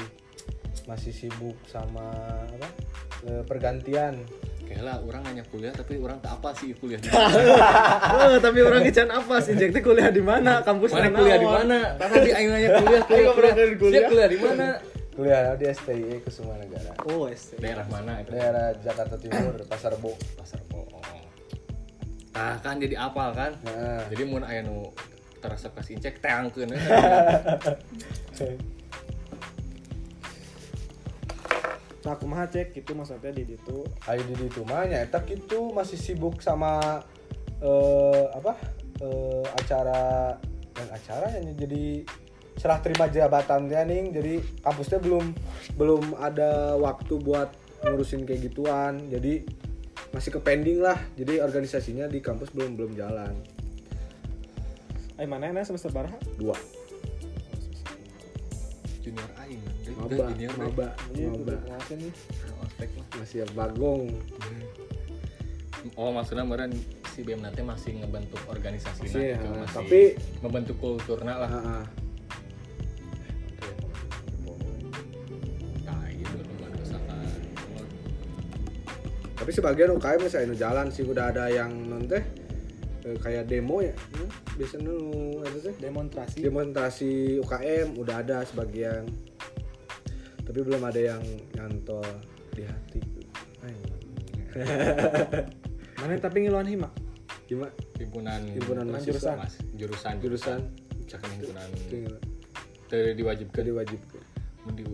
[0.83, 2.11] masih sibuk sama
[2.51, 2.69] apa
[3.27, 4.19] eh, pergantian.
[4.75, 7.07] Lah orang nanya kuliah tapi orang tak apa sih kuliah di
[8.17, 9.55] oh, tapi orang kican apa sih?
[9.55, 10.59] Jack kuliah di mana?
[10.65, 11.77] Kampus mana kuliah di mana?
[11.95, 13.31] Tadi aing nanya kuliah kuliah
[13.77, 13.93] kuliah.
[13.93, 14.67] Siap kuliah di mana?
[15.15, 18.35] Kuliah di STI Kusuma Negara oh ST daerah mana itu?
[18.35, 21.23] Daerah Jakarta Timur Pasar Bo pasar bohong
[22.35, 23.55] nah kan jadi apal kan?
[23.63, 24.91] Nah, jadi mun aya nu
[25.39, 26.67] terasa kasih incek teangkeun
[32.05, 36.37] nah kumaha cek gitu maksudnya di itu ayo di ditu mah nyaeta kitu masih sibuk
[36.37, 37.01] sama
[37.59, 38.53] eh, apa
[39.01, 40.37] eh, acara
[40.77, 42.05] dan acara yang jadi
[42.55, 45.33] serah terima jabatan teh ning jadi kampusnya belum
[45.75, 48.97] belum ada waktu buat ngurusin kayak gituan.
[49.11, 49.45] Jadi
[50.09, 50.97] masih ke pending lah.
[51.13, 53.33] Jadi organisasinya di kampus belum belum jalan.
[55.15, 56.15] Eh mana enak semester berapa?
[56.35, 56.55] Dua
[59.05, 60.57] junior aing deh maba junior deh.
[60.59, 61.55] maba Iya, maba.
[61.79, 62.13] kan nih.
[62.59, 63.05] ospek lah.
[63.15, 64.05] Masih bagong.
[65.93, 66.73] Oh maksudnya kemarin
[67.07, 71.49] si BEM nanti masih ngebentuk organisasi Masih, gitu, ha, masih tapi- ngebentuk kulturna lah.
[71.51, 71.83] Heeh.
[75.85, 77.21] nah dulu baru misalkan
[79.35, 82.23] tapi sebagian UKM masih anu jalan sih udah ada yang non teh
[83.03, 84.95] eh, kayak demo ya Hmm, biasanya nu
[85.43, 86.37] itu teh demonstrasi.
[86.39, 87.11] Demonstrasi
[87.43, 89.03] UKM udah ada sebagian.
[90.45, 91.23] Tapi belum ada yang
[91.55, 92.05] nyantol
[92.55, 92.99] di hati.
[95.99, 96.87] Mana tapi ngiluan hima?
[97.45, 99.35] Gimana himpunan Himpunan mahasiswa.
[99.35, 100.13] Mas- jurusan.
[100.23, 100.59] Jurusan.
[101.03, 101.67] Misalkan himpunan.
[102.87, 103.99] Teu diwajibkan jadi wajib
[104.65, 104.85] mun di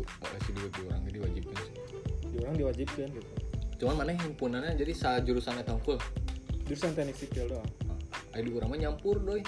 [0.43, 1.75] si di orang diwajibkan sih.
[2.31, 3.31] di orang diwajibkan gitu.
[3.79, 4.75] Cuman mana himpunannya?
[4.75, 5.99] Jadi sa jurusan unggul
[6.67, 7.67] jurusan teknik sipil doang
[8.31, 9.43] Ayo di orang mah nyampur doi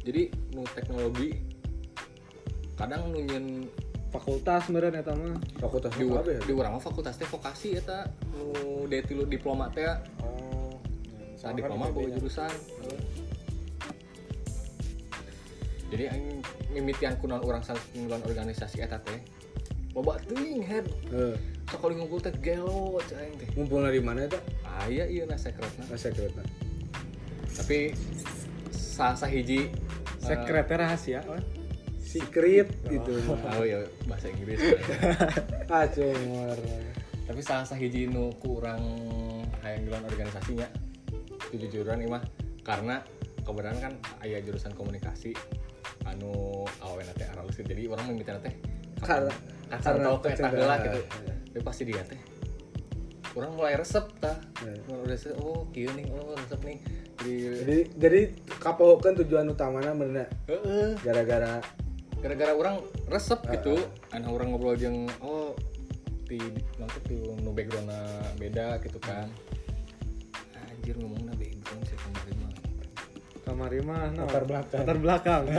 [0.00, 1.36] jadi nu teknologi
[2.76, 3.68] kadang nu nyen
[4.08, 8.08] fakultas meren eta mah fakultas di, apa ya di urang mah fakultas teh vokasi eta
[8.32, 9.88] nu D tilu diploma teh
[10.24, 10.60] oh
[11.40, 12.52] Nah, diploma bawa jurusan.
[15.88, 16.44] Jadi aing
[16.76, 19.24] mimitian kunaon urang sanggulan organisasi eta teh.
[19.96, 20.84] Loba teuing head.
[21.08, 23.48] Eh, Sakali ngumpul teh gelo cai aing teh.
[23.56, 24.36] ngumpulnya di mana itu
[24.68, 25.88] Ah iya iya na sekretna.
[25.88, 26.44] nah sekretnya
[27.56, 27.94] Tapi
[28.70, 29.70] sa sahiji
[30.20, 31.20] sekretnya rahasia.
[31.24, 31.42] Kan
[31.98, 33.22] secret gitu.
[33.56, 34.58] Oh iya bahasa Inggris.
[35.72, 35.86] ah
[37.30, 38.82] Tapi salah sahiji nu kurang
[39.62, 40.66] hayang duluan organisasinya.
[41.50, 42.22] Jujuran ieu mah
[42.62, 43.02] karena
[43.42, 45.34] kebenaran kan aya jurusan komunikasi
[46.06, 48.54] anu aweuna teh aralus jadi orang mimitian teh
[49.02, 49.34] Karena-
[49.70, 51.00] kacar karena tau ke gitu.
[51.50, 52.20] tapi pasti dia teh
[53.40, 54.36] orang mulai resep tah.
[54.60, 56.78] Mulai resep oh kieu nih oh resep nih
[57.20, 58.20] jadi jadi jadi
[58.64, 60.24] kapohokeun tujuan utamanya bener.
[60.48, 60.96] Heeh.
[61.04, 61.60] Gara-gara
[62.20, 62.80] gara-gara orang
[63.12, 63.76] resep Ah, gitu.
[64.16, 65.52] Anu orang ngobrol jeung oh
[66.24, 66.40] di
[66.80, 69.28] nanti di nu backgroundna beda gitu kan.
[70.56, 72.52] Anjir ngomongna background sih kemarin mah.
[73.44, 74.24] Kamar mah no.
[74.24, 74.80] Latar belakang.
[74.80, 75.42] latar belakang.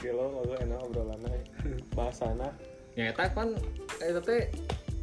[0.00, 1.44] Gelo kalau enak obrolannya.
[1.92, 2.48] Bahasana
[3.08, 3.48] nyata kan
[4.00, 4.52] eta teh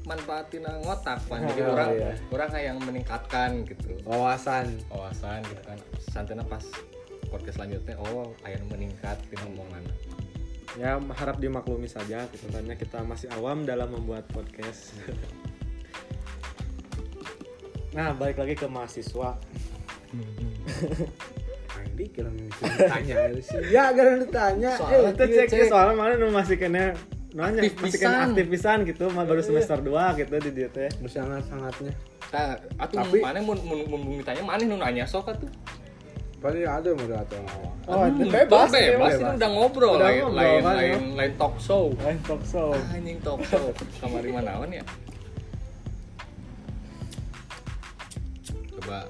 [0.08, 2.14] manfaatina ngotak pan jadi Oh, orang iya.
[2.32, 3.92] orang yang meningkatkan gitu.
[4.08, 4.80] Wawasan.
[4.88, 5.78] Wawasan gitu kan.
[6.14, 6.64] Santana pas
[7.28, 9.84] podcast selanjutnya oh ayam meningkat di omongan.
[10.80, 14.96] Ya harap dimaklumi saja gitu karena kita masih awam dalam membuat podcast.
[17.96, 19.42] Nah balik lagi ke mahasiswa.
[21.78, 23.58] Andi kira ditanya sih?
[23.74, 24.72] Ya gara ditanya.
[24.78, 25.70] Soalnya eh itu cek cek.
[25.72, 26.94] soalnya mana nu masih kena
[27.30, 28.32] nanya Aktif pisan.
[28.32, 29.46] aktif pisan gitu mah baru Iya.
[29.46, 31.94] semester 2 gitu di dia teh sangat sangatnya
[32.28, 35.50] Nah, atuh Tapi- mana mun mun mun mun ditanya mana nu nanya sok atuh.
[36.38, 37.42] paling ada moderator
[37.88, 39.18] Oh, Hmm, bebas, bebas, bebas.
[39.18, 40.98] ini udah ngobrol, Udah lain, ngobrol, lain, kan, lain, ya.
[41.18, 41.90] lain talk show.
[41.98, 43.74] lain talk show Ah, anjing talk show.
[43.98, 44.84] Kamari manawan ya?
[48.72, 49.10] Coba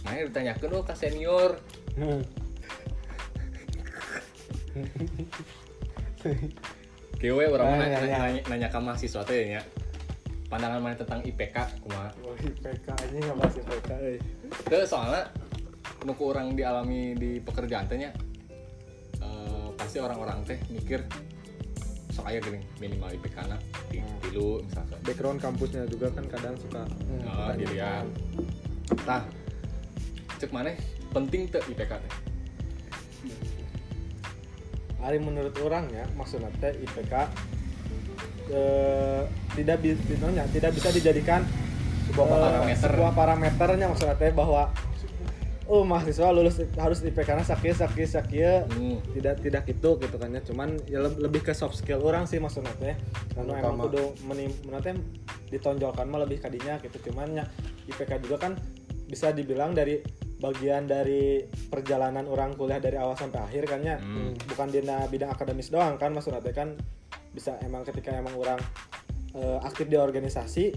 [0.00, 1.58] Mana ditanyakan oh ke senior
[7.20, 8.18] Kewe orang Ah, mana ya, nanya, ya.
[8.18, 9.62] nanya, nanya ke mahasiswa teh ya
[10.48, 14.18] Pandangan mana tentang IPK kumaha Wah, IPK ini nggak bahas IPK euy.
[14.64, 15.22] Teu soalnya
[16.02, 18.10] nuku orang dialami di pekerjaan teh nya
[19.20, 21.04] eh, pasti orang-orang teh mikir
[22.10, 23.56] sok aya geuning minimal IPK na
[23.86, 24.18] di Hmm.
[24.20, 24.98] tilu misalkan.
[25.00, 26.82] background kampusnya juga kan kadang suka
[27.28, 28.06] Oh, dilihat.
[29.00, 29.22] Tah.
[30.36, 30.74] Cek maneh
[31.10, 32.12] penting teu IPK teh?
[35.00, 37.12] Ari menurut orang ya maksudnya teh IPK
[38.50, 39.22] eh,
[39.54, 41.42] tidak bi- inonya, tidak bisa dijadikan
[42.06, 42.88] Sebuah eh, parameter.
[42.90, 44.66] sebuah parameternya maksudnya teh bahwa
[45.64, 48.62] oh mahasiswa lulus harus IPK-nya sakit sakit sakit.
[48.68, 48.98] Hmm.
[49.14, 50.42] tidak tidak gitu gitu kan ya.
[50.42, 52.98] Cuman ya leb- lebih ke soft skill orang sih maksudnya teh.
[53.32, 54.98] Karena emang kudu menim mana teh
[55.48, 56.98] ditonjolkan mah lebih kadinya gitu.
[57.06, 57.44] Cuman ya
[57.86, 58.52] IPK juga kan
[59.06, 60.02] bisa dibilang dari
[60.40, 64.32] bagian dari perjalanan orang kuliah dari awal sampai akhir kan ya Hmm.
[64.48, 66.74] bukan di bidang akademis doang kan maksudnya kan
[67.30, 68.58] bisa emang ketika emang orang
[69.36, 70.72] eh, aktif di organisasi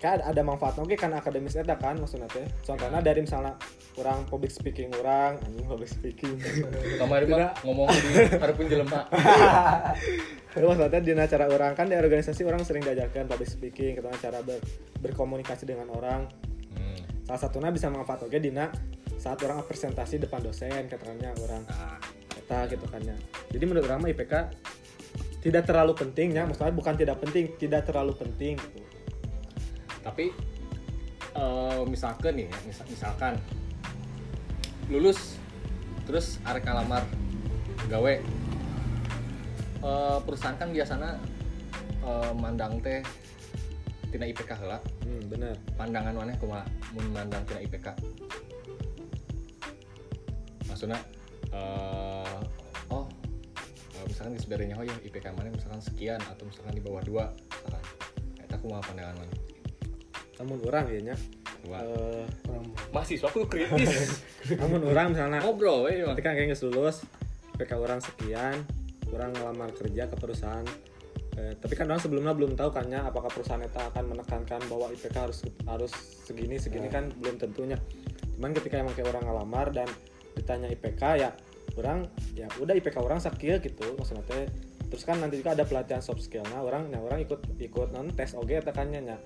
[0.00, 3.52] kan ada manfaatnya oke kan akademis eta kan maksudnya teh contohnya dari misalnya
[4.00, 6.40] orang public speaking orang anjing public speaking
[6.96, 9.04] Kamari mah ngomong di hareupeun jelema.
[10.56, 14.40] Itu maksudnya di acara orang kan di organisasi orang sering diajarkan public speaking, ketemu cara
[14.40, 14.64] ber-
[15.04, 16.26] berkomunikasi dengan orang.
[17.30, 18.74] Salah satunya bisa manfaat oke dina
[19.14, 21.62] saat orang presentasi depan dosen katanya orang
[22.26, 23.14] kata gitu kan ya.
[23.54, 24.34] Jadi menurut orang IPK
[25.38, 28.82] tidak terlalu penting ya, maksudnya bukan tidak penting, tidak terlalu penting gitu.
[30.02, 30.34] tapi
[31.38, 33.38] eh, misalkan nih ya, misal- misalkan
[34.90, 35.38] lulus
[36.10, 37.06] terus arek kalamar
[37.86, 38.14] gawe
[39.80, 41.14] Eh, perusahaan kan biasanya
[42.02, 43.00] eh, mandang teh
[44.10, 44.78] tina IPK heula.
[45.02, 45.54] Hmm, bener.
[45.74, 47.94] Pandangan mana kumaha mun mandang tina IPK
[50.70, 50.98] maksudnya
[51.50, 52.38] eh
[52.88, 53.06] oh
[53.98, 57.24] eh, misalkan di sebenarnya oh ya IPK mana misalkan sekian atau misalkan di bawah dua
[57.34, 57.82] misalkan.
[58.38, 59.34] Eta kumaha pandangan mana
[60.40, 61.16] namun orang ya nya.
[61.60, 64.24] Dua Eh, Orang mahasiswa aku kritis.
[64.64, 66.16] Namun orang misalnya ngobrol we mah.
[66.16, 67.04] ketika kayak nggak lulus
[67.60, 68.64] PK orang sekian
[69.12, 70.64] orang ngelamar kerja ke perusahaan
[71.38, 74.90] Eh, tapi kan orang sebelumnya belum tahu kan ya apakah perusahaan itu akan menekankan bahwa
[74.90, 75.92] IPK harus harus
[76.26, 77.78] segini segini kan belum tentunya.
[78.34, 79.88] Cuman ketika emang kayak orang ngelamar dan
[80.34, 81.30] ditanya IPK ya
[81.78, 84.50] orang ya udah IPK orang sakit gitu maksudnya teh.
[84.90, 88.10] Terus kan nanti juga ada pelatihan soft skill nah orang nah orang ikut ikut non
[88.10, 89.16] tes oke tekannya nya.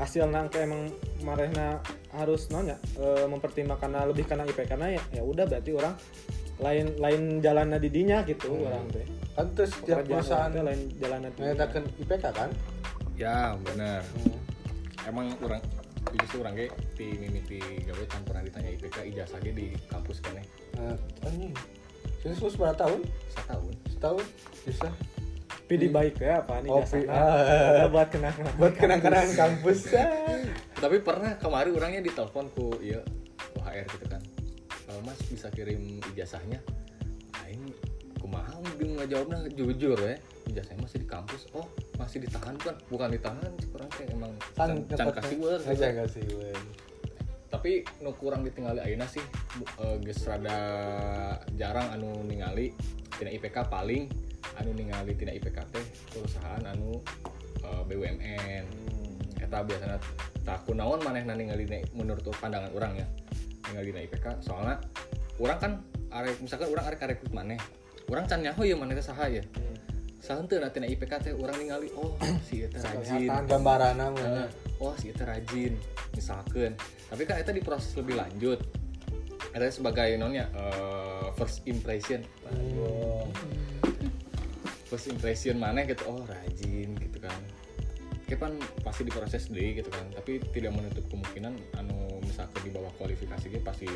[0.00, 0.90] Hasil nangke emang
[1.28, 1.84] marahna
[2.16, 5.92] harus nanya eh, mempertimbangkan lebih karena IPK karena ya ya udah berarti orang
[6.62, 9.06] lain lain jalannya di dinya gitu orang teh.
[9.34, 11.30] Kan terus setiap perusahaan lain dinya.
[11.34, 12.50] menyatakan IPK kan?
[13.14, 14.02] Ya benar
[15.08, 15.60] emang orang
[16.14, 20.42] justru orang ge di mimiti gawe tan pernah ditanya IPK ijazah ge di kampus kene.
[20.76, 21.52] Nah, anjing.
[22.24, 23.00] Jadi lulus berapa tahun?
[23.36, 23.72] setahun.
[23.92, 24.24] Setahun?
[24.64, 24.88] Bisa.
[25.64, 27.80] Tapi di baik ya apa nih Oh, ah.
[27.80, 29.88] Ada buat kenangan Buat kenang-kenangan kampus.
[30.76, 33.00] tapi pernah kemarin orangnya ditelepon ku iya
[33.52, 34.20] ku HR gitu kan.
[34.20, 34.33] "Eh,
[35.02, 36.62] mas bisa kirim ijazahnya?
[37.42, 37.74] Aing
[38.22, 40.16] kumaha dia nggak jawabnya jujur ya.
[40.52, 41.50] Ijazahnya masih di kampus.
[41.56, 41.66] Oh
[41.98, 45.72] masih ditahan kan bukan ditahan kurang kayak emang can, can kasih weur gitu.
[45.74, 46.58] Aja kasih weur
[47.54, 49.22] tapi nu kurang ditinggali ayeuna sih.
[49.62, 50.58] Eh, geus rada
[51.54, 52.74] jarang anu ningali
[53.14, 54.10] tina IPK paling
[54.58, 56.98] anu ningali tina IPK teh perusahaan anu
[57.62, 58.66] eh, BUMN
[59.38, 60.02] eta biasanya
[60.42, 63.06] tak kunaon manehna ningali menurut pandangan orang ya
[63.70, 64.76] ningali na IPK soalnya
[65.40, 65.72] orang kan
[66.14, 67.58] arek misalkan orang arek arek maneh.
[68.06, 69.42] Orang can nyaho ya teh saha ya.
[70.20, 72.14] Saha teu na tina IPK teh orang ningali oh
[72.46, 73.28] si eta rajin.
[73.48, 74.46] Gambaran namanya
[74.78, 75.74] oh si eta rajin.
[76.14, 76.76] Misalkan
[77.10, 78.60] tapi kan itu diproses lebih lanjut.
[79.54, 82.22] Itu sebagai nonnya eh, first impression.
[84.86, 87.40] First impression mana gitu oh rajin gitu kan
[88.24, 92.88] Oke kan pasti diproses deh gitu kan tapi tidak menutup kemungkinan anu misalkan di bawah
[92.96, 93.88] kualifikasi gitu pasti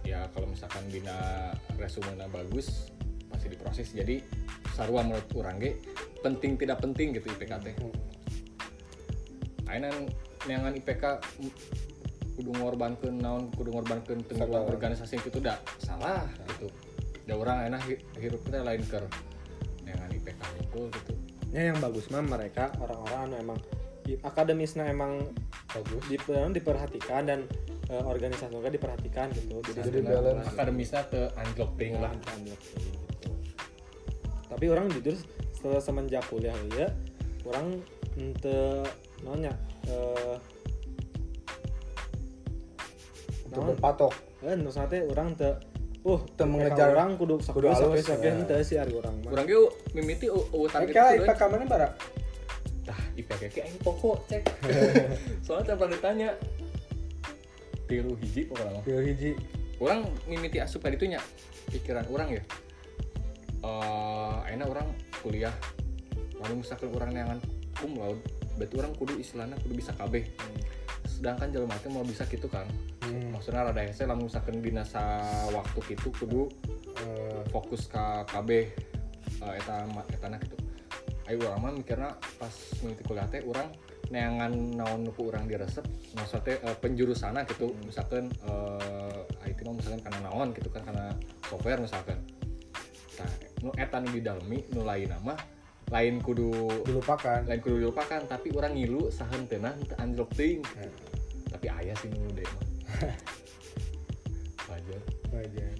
[0.00, 2.88] ya kalau misalkan bina resume bagus
[3.28, 4.24] pasti diproses jadi
[4.72, 5.76] sarua menurut orang ge
[6.24, 7.74] penting tidak penting gitu IPK teh
[9.68, 9.92] Aina
[10.48, 11.04] neangan IPK
[12.38, 14.62] kudu ngorbankeun naon kudu ngorbankeun Salah.
[14.68, 16.68] organisasi itu dah salah gitu.
[17.26, 17.82] Da orang enak
[18.20, 19.04] hirup teh lain keur
[19.82, 21.25] neangan IPK unggul gitu.
[21.48, 23.58] Ya yang bagus mah mereka orang-orang anu emang
[24.02, 25.22] di- akademisnya emang
[25.66, 26.16] Bagus di,
[26.52, 27.40] diperhatikan dan
[27.86, 30.46] eh, organisasi juga diperhatikan gitu jadi, Jadi balance.
[30.48, 32.14] Akademisnya te anjlok ting lah.
[32.38, 33.30] gitu.
[34.46, 35.12] tapi orang jujur
[35.50, 36.88] setelah semenjak kuliah ya
[37.44, 37.82] orang
[38.14, 38.86] ente
[39.20, 39.52] nanya
[39.84, 40.38] eh
[43.46, 43.68] Untuk naon?
[43.74, 45.50] berpatok eh nu nanti orang te
[46.06, 48.38] uh Teu mengejar- orang kudu kudu sakit sakit ya.
[48.38, 49.58] ente sih hari orang mah Urang ge
[49.90, 51.88] mimiti u u target Eka itu IPK mana bara?
[52.86, 54.46] Tah, IPK ke aing pokok cek.
[55.44, 56.30] Soalnya tiap kali ditanya
[57.90, 58.82] tilu hiji pokoknya mah.
[58.86, 59.30] Pil hiji
[59.82, 61.18] orang mimiti asup tadi itunya
[61.68, 62.42] pikiran orang ya
[63.66, 64.86] eh enak orang
[65.20, 65.52] kuliah
[66.38, 67.38] lalu misalkan orang neangan
[67.74, 68.22] cum laude
[68.56, 70.22] berarti orang kudu istilahnya kudu bisa KB
[71.16, 72.68] sedangkan jalur mati mau bisa gitu kan.
[73.06, 73.30] Hmm.
[73.30, 75.22] maksudnya rada hese lamun misalkan dinasa
[75.54, 76.50] waktu gitu kudu
[76.96, 80.56] Eh, fokus ke KB eh, eta etana gitu.
[81.28, 82.08] Ayo orang mah mikirna
[82.40, 83.68] pas mimiti kuliah teh orang
[84.08, 85.84] neangan naon nuku orang diresep
[86.16, 87.76] maksudnya eh, penjurusana gitu.
[87.84, 91.12] Misalkan eh, IT mah misalkan karena naon gitu kan karena
[91.44, 92.16] software misalkan.
[93.20, 95.36] Nah nu eta nu didalemi nu lain nama
[95.86, 96.50] lain kudu
[96.82, 100.88] dilupakan lain kudu dilupakan tapi orang ngilu sahen tenah teu anjlok teuing Ya.
[101.54, 102.64] tapi ayah sih nu deh mah
[104.70, 105.74] wajar Wajar.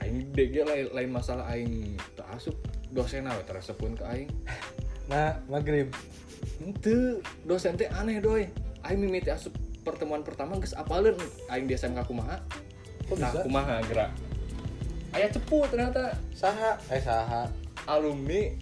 [0.00, 2.56] aing dege lain, lain masalah aing teu asup
[2.88, 4.30] dosen we teresepkeun ke aing
[5.10, 5.90] Nah, maghrib
[6.62, 8.46] Ente dosen teh aneh doy.
[8.86, 11.18] Aing mimiti asup pertemuan pertama geus apaleun
[11.50, 12.38] aing di SMK kumaha.
[13.10, 14.14] Kok Nah, kumaha gerak.
[15.10, 16.78] Aya cepu ternyata Saha?
[16.94, 17.50] Eh saha?
[17.90, 18.54] Alumni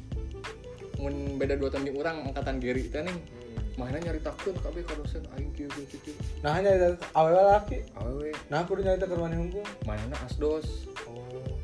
[0.98, 3.18] mun beda dua tahun di urang angkatan Geri teh nih.
[3.78, 6.16] Mahna nyari takun kabeh ka dosen aing kieu kieu kieu.
[6.42, 10.90] Nah hanya ada awal laki Awewe Nah aku udah nyari ke rumah hukum mahna asdos.
[11.06, 11.54] Oh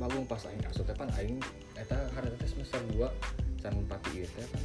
[0.00, 1.36] Bagung pas aing asup teh pan aing
[1.76, 3.04] eta hareup teh semester 2
[3.60, 4.62] can pati ieu teh kan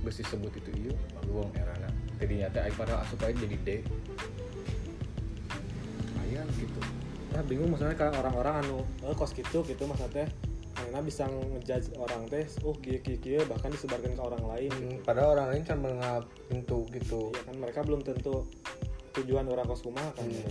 [0.00, 1.92] geus disebut itu ieu bagung erana.
[2.16, 3.68] Tidinya teh aing padahal asup aing jadi D.
[6.16, 6.80] Lumayan gitu.
[7.28, 10.24] Nah, bingung maksudnya kalau orang-orang anu eh, kos gitu gitu maksudnya
[10.88, 14.96] manehna bisa ngejudge orang teh oh kieu kieu kieu bahkan disebarkan ke orang lain Hmm,
[15.04, 17.28] padahal orang lain kan menganggap pintu gitu.
[17.28, 18.48] Iya kan mereka belum tentu
[19.12, 20.32] tujuan orang kos kumaha kan Hmm.
[20.32, 20.50] Gitu.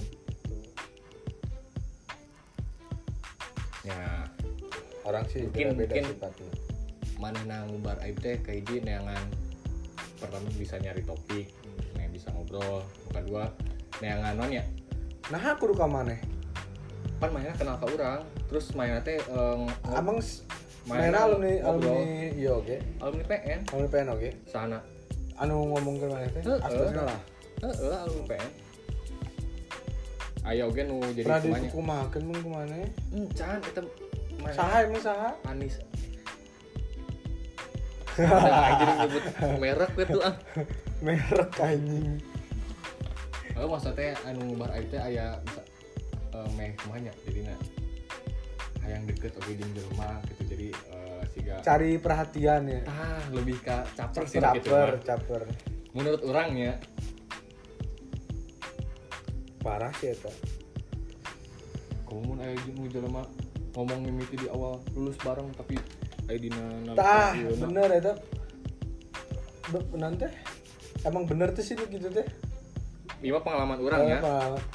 [3.83, 4.29] ya.
[5.01, 6.51] Orang sih Mungkin- beda-beda mungkin- sifatnya.
[7.17, 9.17] mana nang ngubar aib teh kayak di neangan
[10.21, 11.49] pertama bisa nyari topik
[11.97, 12.85] yang bisa ngobrol.
[13.09, 13.49] Kedua
[14.05, 14.61] neangan non ya?
[15.33, 16.21] Nah aku duka maneh
[17.17, 20.45] kan mainnya kenal ke orang terus mainnya teh eh, ngo- abang s-
[20.83, 21.99] Mainan main alumni alumni
[22.31, 22.75] iya oke.
[22.97, 24.29] Alumni PN alumni PN oke.
[24.45, 24.79] Sana.
[25.35, 26.41] Anu ngomong ke mana teh?
[26.47, 27.19] Aslinya lah
[27.59, 28.51] Heeh, alumni PN
[30.45, 31.63] Ayo oke nu jadi pernah semuanya.
[31.67, 32.75] dikumahakeun mun kumana
[33.11, 33.81] Encan eta
[34.39, 35.29] main- saha emang saha?
[35.43, 35.75] Anis.
[38.17, 39.23] Udah jadi nyebut
[39.59, 40.35] merek gitu ah.
[40.99, 42.17] merek anjing.
[43.53, 45.37] Oh, maksudnya anu bar aib teh aya
[46.37, 47.55] bisa eh, meh kumanya jadinya
[48.85, 50.43] hayang deket oke di rumah gitu.
[50.53, 52.81] Jadi eh, siga cari perhatian ya.
[52.85, 55.41] Ah lebih ke caper sih gitu caper caper.
[55.97, 56.77] Menurut orangnya
[59.65, 60.29] parah sih eta.
[62.07, 63.25] Kamu mun aya jeung jelema
[63.75, 64.79] ngomong mimiti di awal.
[64.93, 65.75] Lulus bareng tapi
[66.29, 67.89] aya dina tah bener
[69.67, 70.23] Be- nanti
[71.03, 72.23] emang bener tuh sih gitu teh
[73.17, 74.19] Mah pengalaman orang ya.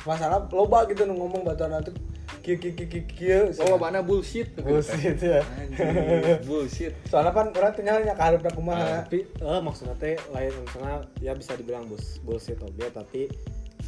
[0.02, 1.94] Masalah loba gitu nu ngomong batuan nanti
[2.42, 4.50] kieu kieu kieu kieu oh mana bullshit.
[4.58, 5.46] Bullshit ya.
[5.58, 6.92] Anjir, bullshit.
[7.06, 11.54] Soalnya kan orang tinggal nya kaharep kumaha tapi eh, maksudnya teh lain misalnya ya bisa
[11.54, 13.30] dibilang bus bullshit oge tapi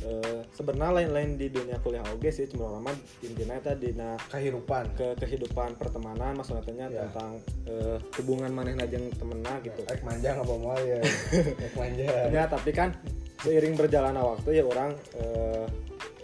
[0.03, 4.84] eh, sebenarnya lain-lain di dunia kuliah oge sih cuma mah intinya tadi dina kehidupan.
[4.99, 7.07] ke kehidupan pertemanan maksudnya tanya Ya.
[7.09, 7.38] tentang
[7.68, 9.80] eh, hubungan manehna jeung temenna gitu.
[9.86, 10.99] Ek manja nggak mau ya?
[11.70, 12.05] Ek manja.
[12.30, 12.90] Ya tapi kan
[13.45, 14.97] seiring berjalannya waktu ya orang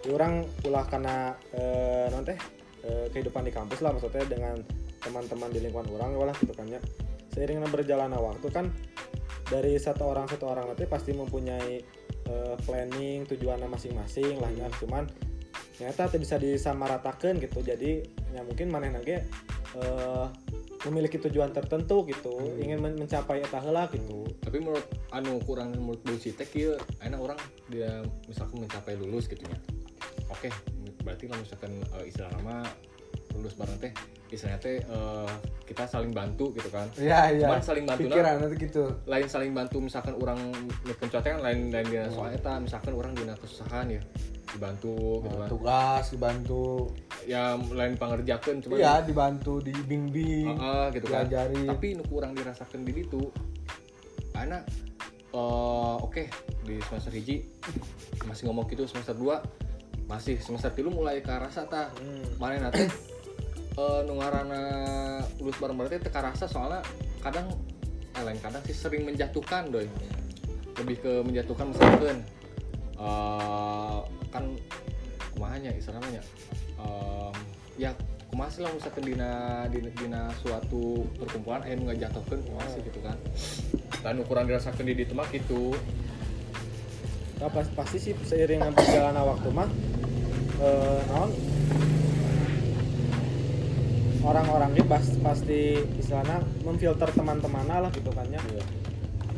[0.01, 0.33] ya orang
[0.65, 2.39] ulah karena eh, non teh
[2.85, 4.57] eh, kehidupan di kampus lah maksudnya dengan
[5.01, 6.81] teman-teman di lingkungan orang lah gitu kan ya.
[7.31, 8.67] Seiring berjalannya waktu kan
[9.49, 11.83] dari satu orang satu orang nanti pasti mempunyai
[12.29, 15.05] eh, planning tujuannya masing-masing lah ya cuman
[15.81, 17.65] ternyata bisa disamaratakan gitu.
[17.65, 18.05] Jadi
[18.37, 19.25] ya mungkin maneh nage
[19.81, 20.27] eh,
[20.85, 22.37] memiliki tujuan tertentu gitu.
[22.61, 24.29] Ingin men- mencapai eta heula gitu.
[24.45, 24.85] Tapi menurut
[25.17, 27.41] anu kurang menurut bullshit kieu enak orang
[27.73, 29.59] dia misalkan mencapai lulus gitu ya.
[30.29, 30.53] Oke
[31.01, 32.61] berarti lah misalkan eh, istilah nama
[33.33, 33.93] lulus bareng teh
[34.31, 35.33] istilahnya teh eh,
[35.67, 36.87] kita saling bantu gitu kan.
[36.95, 37.47] Iya iya.
[37.47, 38.85] Cuman saling bantu pikiran nanti gitu.
[39.05, 40.39] Lain saling bantu misalkan orang
[40.83, 44.03] ngekencot kan lain lain dina soal eta misalkan orang dina kesusahan ya
[44.51, 45.49] dibantu gitu kan.
[45.49, 46.65] tugas dibantu.
[47.27, 51.27] Ya lain pangerjakeun cuman iya dibantu dibimbing Heeh, gitu kan.
[51.31, 53.31] tapi nu kurang dirasakan di itu
[54.35, 54.65] anak
[55.31, 56.23] eh, oke
[56.65, 57.47] di semester hiji
[58.25, 62.25] masih ngomong gitu semester 2 masih semester tilu mulai ke rasa ta Hmm.
[62.41, 62.89] mana nanti
[63.81, 64.63] eh nu ngaranna
[65.41, 66.85] lulus bareng bareng teh teu karasa soalnya
[67.25, 67.49] kadang
[68.13, 69.89] eh, lain kadang sih sering menjatuhkan doi.
[70.77, 72.19] Lebih ke menjatuhkan misalkan
[73.01, 74.45] eh kan
[75.33, 76.21] kumahanya istilahnya
[76.81, 77.35] Em,
[77.77, 77.93] ya
[78.33, 79.31] kumaha lah misalkan dina
[79.69, 83.17] dina, dina suatu perkumpulan aya nu ngajatuhkeun kumaha gitu kan.
[84.01, 85.77] Dan ukuran dirasakan di ditu mah gitu.
[87.37, 89.69] Nah, pas- pasti sih seiring berjalannya waktu mah
[90.61, 91.01] eh,
[94.23, 95.61] orang-orang ini pas, pasti
[95.95, 98.41] istilahnya memfilter teman-temannya lah gitu kan ya.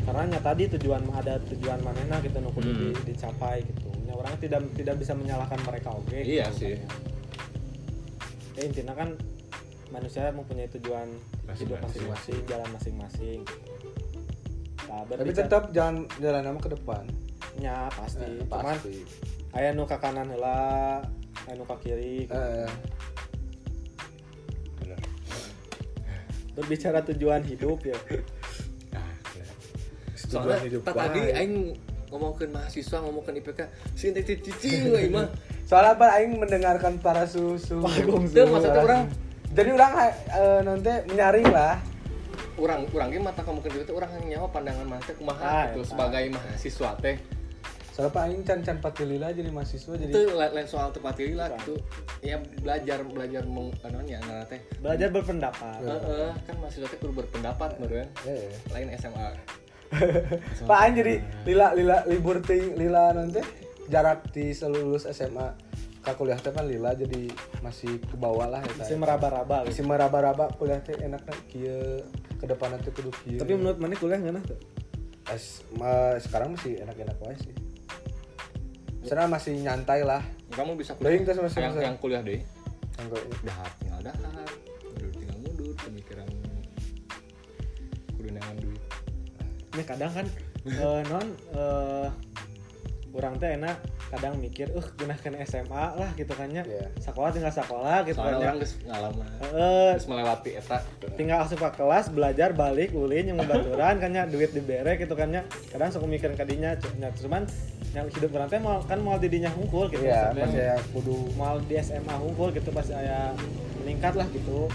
[0.03, 2.79] Karena nya tadi tujuan ada tujuan manehna gitu nu kudu Hmm.
[2.93, 3.87] di- dicapai gitu.
[4.03, 6.11] Nya orang tidak tidak bisa menyalahkan mereka oke?
[6.13, 6.75] Iya gitu sih.
[6.75, 6.91] kan ya.
[8.53, 9.09] ya intinya kan
[9.89, 11.09] manusia mempunyai tujuan
[11.53, 12.41] hidup Masing-masing.
[12.45, 13.41] jalan masing-masing
[14.83, 17.05] nah, tapi berbicara- tetap jalan jalan nama ke depan.
[17.55, 18.21] Nya pasti.
[18.21, 18.97] Eh, cuman pasti.
[19.53, 21.01] aya nu ka kanan heula
[21.43, 22.69] aya nu ka kiri Eh,
[26.53, 27.97] berbicara tujuan hidup ya
[28.93, 29.13] nah,
[30.15, 31.55] soalnya hidup ta- tadi aing
[32.13, 33.61] ngomongin mahasiswa ngomongin IPK
[33.97, 35.33] sintetik cicing we mah
[35.65, 37.81] soalnya apa aing mendengarkan para susu
[38.29, 39.03] Teu, maksudnya orang
[39.53, 39.93] jadi orang
[40.29, 41.81] eh, nanti menyaring lah
[42.61, 46.25] orang orang mata kamu itu orang yang nyawa pandangan mana teh Ah, kumaha gitu sebagai
[46.33, 47.17] mahasiswa teh
[47.93, 51.77] soalnya pak aing can can patilila jadi mahasiswa jadi itu lain soal pilih lah gitu
[52.25, 54.61] ya belajar belajar meng anu nya ngaranna teh.
[54.81, 55.79] Belajar berpendapat.
[55.85, 58.09] Heeh, kan mahasiswa teh kudu berpendapat meureun.
[58.25, 58.49] Eh.
[58.73, 59.29] lain SMA
[60.69, 61.15] Pak Aing jadi
[61.45, 63.45] lila lila libur ting lila nanti
[63.93, 65.53] jarak di selulus SMA
[66.01, 67.29] ke kuliah teh kan lila jadi
[67.61, 69.69] masih ke bawah lah ya masih meraba-raba gitu.
[69.69, 72.01] masih meraba-raba kuliah teh enak kieu
[72.41, 73.37] ke depan nanti kudu kieu.
[73.37, 74.59] Tapi menurut mana kuliah nggak tuh
[75.29, 77.55] As- ma- sekarang masih enak-enak wae sih
[79.03, 80.23] Sekarang masih nyantai lah.
[80.51, 81.13] Kamu bisa kuliah.
[81.13, 82.41] Yang tes semester- yang, yang kuliah deh
[82.95, 83.35] Enggak ini.
[83.43, 84.49] dahar tinggal dahar.
[84.85, 86.29] Mundur tinggal mundur pemikiran
[88.13, 88.83] kudu nangan duit.
[89.73, 90.27] Ini kadang kan
[90.63, 91.27] eh, non
[91.57, 92.07] eh,
[93.13, 93.77] orang teh enak
[94.09, 96.65] kadang mikir uh gunakan SMA lah gitu kan ya.
[96.65, 96.89] Iya.
[96.97, 98.47] sekolah tinggal sekolah gitu kan soalnya ya.
[98.47, 99.27] orang geus ngalaman.
[99.43, 100.79] Eh, geus melewati eta
[101.15, 105.29] tinggal langsung ke kelas belajar balik ulin yang baturan kan ya duit dibere gitu kan
[105.29, 105.43] ya.
[105.69, 107.45] Kadang suka mikirin kadinya nya cuman
[107.93, 110.41] yang hidup orang teh mau kan mau didinya hungkul gitu Iya, maksudnya.
[110.41, 111.17] pas saya kudu.
[111.35, 113.37] Mau di SMA hungkul gitu pas saya
[113.79, 114.73] meningkat lah gitu.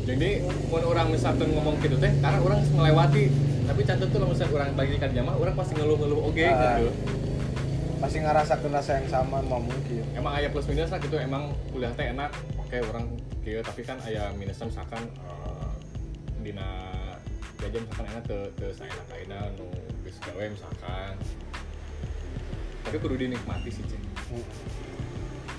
[0.00, 3.24] Jadi mun orang misalkan ngomong gitu teh karena orang geus melewati
[3.60, 6.74] tapi cantik tuh misalnya orang bagi kan jamaah orang pasti ngeluh-ngeluh oke Ah.
[6.74, 6.90] gitu
[8.00, 10.02] pasti ngerasakan rasa yang sama mau mungkin.
[10.16, 13.12] Emang ayah plus minus lah gitu emang kuliah teh enak oke orang
[13.44, 15.70] gitu tapi kan ayah minusnya misalkan eh,
[16.40, 16.96] dina
[17.60, 19.68] jajan misalkan enak ke ke saya enak lainnya nu
[20.02, 21.12] geus gawe misalkan.
[22.80, 24.00] Tapi kudu dinikmati sih cing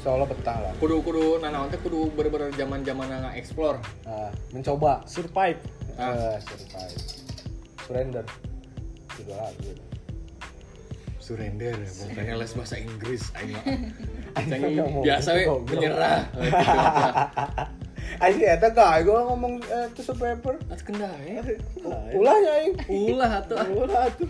[0.02, 0.74] seolah betah lah.
[0.82, 3.78] Kudu kudu nanaon teh kudu bener-bener zaman zaman nggak explore.
[4.10, 5.06] Nah, mencoba.
[5.06, 5.62] Survive.
[5.94, 7.02] Eh, survive.
[7.86, 8.26] Surrender.
[9.30, 9.91] Lah gitu.
[11.32, 11.76] Surrender.
[12.12, 13.56] Makanya les bahasa Inggris aing
[14.36, 15.72] Aing mau biasa we gitu, goblok.
[15.72, 16.20] menyerah
[18.20, 19.08] Aing sih eta gak?
[19.08, 21.40] Gue ngomong eh, itu paper Atuh kendai
[22.12, 22.74] ulahnya aing
[23.16, 23.58] ulah atuh.
[23.72, 24.28] Ulah tuh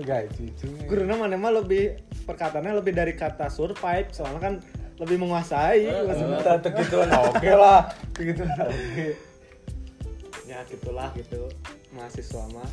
[0.00, 4.08] Gak cucu guruna mana mah lebih perkataannya lebih dari kata survive.
[4.10, 4.54] Soalnya kan
[4.98, 5.86] lebih menguasai.
[5.86, 7.80] Eh, maksudnya Kita gitu lah oke lah.
[8.16, 9.06] gitu lah oke.
[10.48, 11.46] Ya gitulah gitu.
[11.94, 12.68] Mahasiswa mah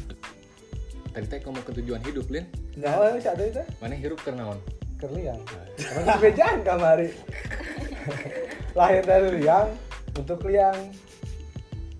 [1.11, 2.47] tadi teh ngomong ke tujuan hidup lin.
[2.79, 4.59] Nah, sih ada itu mana hirup naon?
[4.95, 5.41] Kerliang.
[5.81, 7.09] Emang sepejaan kamari
[8.79, 9.69] lahir dari liang
[10.15, 10.77] untuk liang.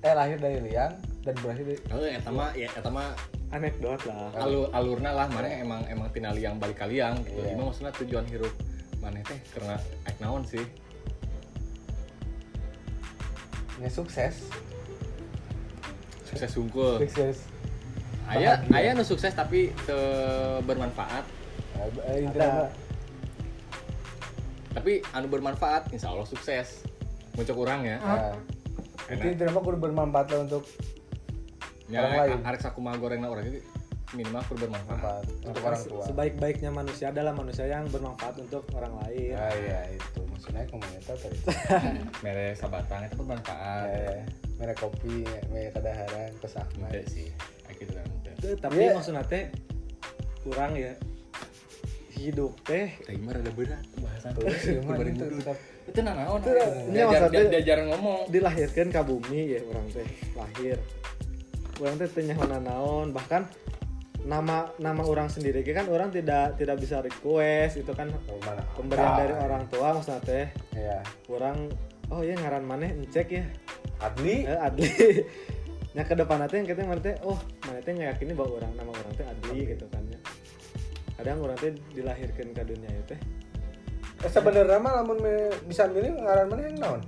[0.01, 3.14] Eh lahir dari liang dan berakhir dari oh eta mah ya eta mah
[3.51, 4.32] anekdot lah.
[4.39, 7.43] alur alurna lah mana emang emang tina liang balik ka liang gitu.
[7.43, 7.53] Iya.
[7.53, 8.53] Ima maksudnya tujuan hirup
[9.03, 9.76] mana teh karena
[10.07, 10.64] aik naon sih?
[13.82, 14.47] Ya sukses.
[16.24, 17.01] Sukses sungkul.
[17.01, 17.50] Sukses
[18.32, 18.73] aya Bahagia.
[18.73, 19.97] aya nu sukses tapi te
[20.63, 21.25] bermanfaat
[22.05, 22.69] Eh, Ada.
[24.71, 26.86] tapi anu bermanfaat insya Allah sukses
[27.34, 28.38] muncul kurang ya Nah,
[29.09, 30.63] itu intinya mah kudu bermanfaat lah untuk
[31.86, 32.39] ya Orang lain.
[32.45, 33.59] arek sakumaha gorengna orang itu
[34.11, 36.03] minimal kudu bermanfaat manfaat untuk orang tua.
[36.05, 41.39] sebaik-baiknya manusia adalah manusia yang bermanfaat untuk orang lain Ah iya itu maksudnya komunitas tadi.
[42.23, 44.19] mere sabatang itu bermanfaat Eh,
[44.55, 46.88] merek kopi, merek kadaharan, kesakma.
[46.88, 47.27] Ente sih
[47.82, 48.07] gitu kan
[48.57, 48.93] tapi Iya.
[48.93, 49.49] maksudnya teh
[50.41, 50.93] kurang ya.
[52.11, 52.89] Hidup teh.
[53.17, 54.82] Mah ada berat bahasan Tuh, itu?
[55.99, 58.19] nanaon Itu, ini diajar maksudnya- dia- diajar ngomong.
[58.29, 60.07] dilahirkan ke bumi ya orang teh.
[60.34, 60.77] Lahir.
[61.77, 63.49] Orang teh tanya naon bahkan
[64.21, 68.61] nama nama orang sendiri kan orang tidak tidak bisa request itu kan oh, mana?
[68.71, 70.45] pemberian Ah, dari orang tua maksudnya teh.
[70.73, 71.01] Iya.
[71.27, 71.57] orang
[72.09, 73.45] oh ya ngaran maneh ngecek ya.
[73.99, 74.45] Adli.
[74.45, 74.86] eh, Adli
[75.91, 78.91] nya ke depan teh yang kita mana teh oh mana teh ngeyakini bahwa orang nama
[78.91, 80.19] orang teh Adli gitu kan ya
[81.13, 83.21] kadang orang teh dilahirkan ke dunia itu teh
[84.21, 87.01] Eh, sebenarnya mah lamun me- bisa milih ngaran mana yang naon?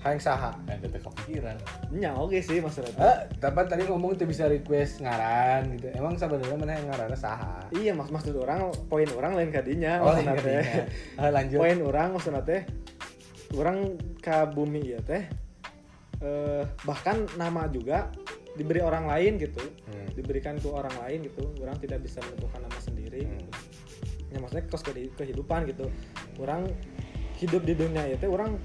[0.00, 0.56] Hayang saha.
[0.64, 1.52] kan teteh kepikiran
[1.92, 3.04] nya oke sih maksudnya teh.
[3.04, 5.92] Eh, tapi tadi ngomong itu bisa request ngaran gitu.
[5.92, 7.60] Emang sebenarnya mana yang ngarannya saha?
[7.70, 10.88] iya mak maksud orang poin orang lain kadinya Oh, teh iya.
[11.14, 11.60] Ah, lanjut.
[11.60, 12.64] poin orang maksudnya teh
[13.52, 15.28] orang ke bumi ya teh
[16.22, 18.08] eh, bahkan nama juga
[18.54, 19.62] diberi orang lain gitu.
[19.62, 20.08] Hmm.
[20.12, 21.48] diberikan ke orang lain gitu.
[21.64, 23.48] Orang tidak bisa menentukan nama sendiri Hmm.
[24.32, 25.88] ya maksudnya kos ke kehidupan gitu.
[26.40, 26.68] Orang
[27.40, 28.56] hidup di dunia itu orang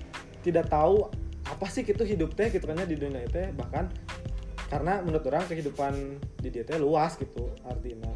[0.43, 1.07] tidak tahu
[1.47, 3.51] apa sih gitu hidup teh gitu kan ya di dunia itu.
[3.55, 3.85] Bahkan
[4.67, 8.11] karena menurut orang kehidupan di dia teh luas gitu artinya.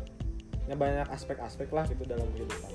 [0.68, 2.72] Ya banyak aspek-aspek lah gitu dalam kehidupan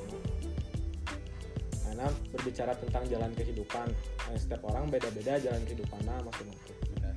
[1.96, 3.88] karena berbicara tentang jalan kehidupan.
[4.28, 7.14] Eh, setiap orang beda-beda jalan kehidupannya benar.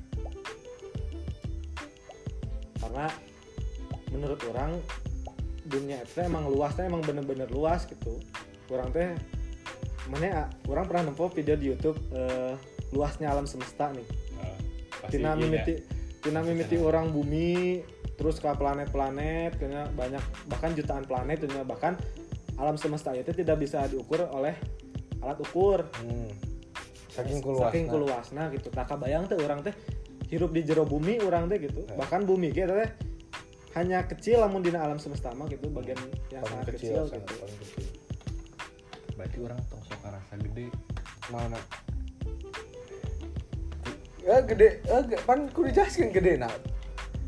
[2.80, 3.06] Karena
[4.16, 4.80] menurut orang
[5.68, 8.24] dunia itu emang luas teh emang bener-bener luas gitu.
[8.72, 9.20] Kurang teh
[10.08, 12.56] mana ya orang pernah nempo video di YouTube eh,
[12.96, 14.08] luasnya alam semesta nih.
[14.96, 15.74] Pasti tina iya, mimiti
[16.24, 17.84] tina mimiti orang bumi
[18.16, 19.60] terus ke planet-planet
[19.92, 22.00] banyak bahkan jutaan planet dunia bahkan
[22.60, 24.54] alam semesta itu tidak bisa diukur oleh
[25.24, 26.28] alat ukur Hmm.
[27.10, 27.72] Saking keluas.
[27.72, 27.86] saking
[28.54, 29.74] gitu tak bayang teh orang teh
[30.30, 31.96] hirup di jero bumi orang teh gitu Ya.
[31.98, 32.90] bahkan bumi kita teh
[33.76, 35.98] hanya kecil lamun dina alam semesta mah gitu bagian
[36.32, 37.84] yang Paling sangat kecil, kecil, gitu paling kecil.
[39.20, 40.68] berarti orang tong sok rasa gede
[41.30, 41.62] Mana?
[44.20, 45.70] Ya gede, eh, pan kudu
[46.10, 46.50] gede na.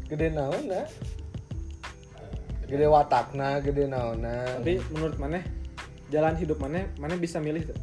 [0.09, 0.89] Gede naon na?
[2.71, 4.63] Gede watakna, gede naonna.
[4.63, 5.43] tapi menurut mana
[6.07, 7.79] jalan hidup mana mana bisa milih tuh?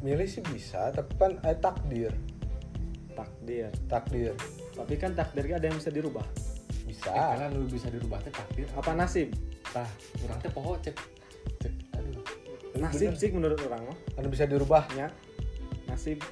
[0.00, 2.16] Milih sih bisa tapi kan eh, takdir.
[3.12, 3.68] Takdir.
[3.92, 4.32] Takdir.
[4.72, 6.24] Tapi kan takdirnya ada yang bisa dirubah.
[6.88, 7.12] Bisa.
[7.12, 8.64] Eh, karena nu bisa dirubah teh takdir.
[8.72, 9.36] Apa nasib?
[9.76, 9.84] Tah
[10.24, 10.96] urang teh poho cek.
[11.60, 12.24] Cek aduh.
[12.80, 13.98] Nasib sih menurut orang mah.
[14.16, 14.88] Kan bisa dirubah?
[14.96, 15.12] Nya
[15.84, 16.24] nasib.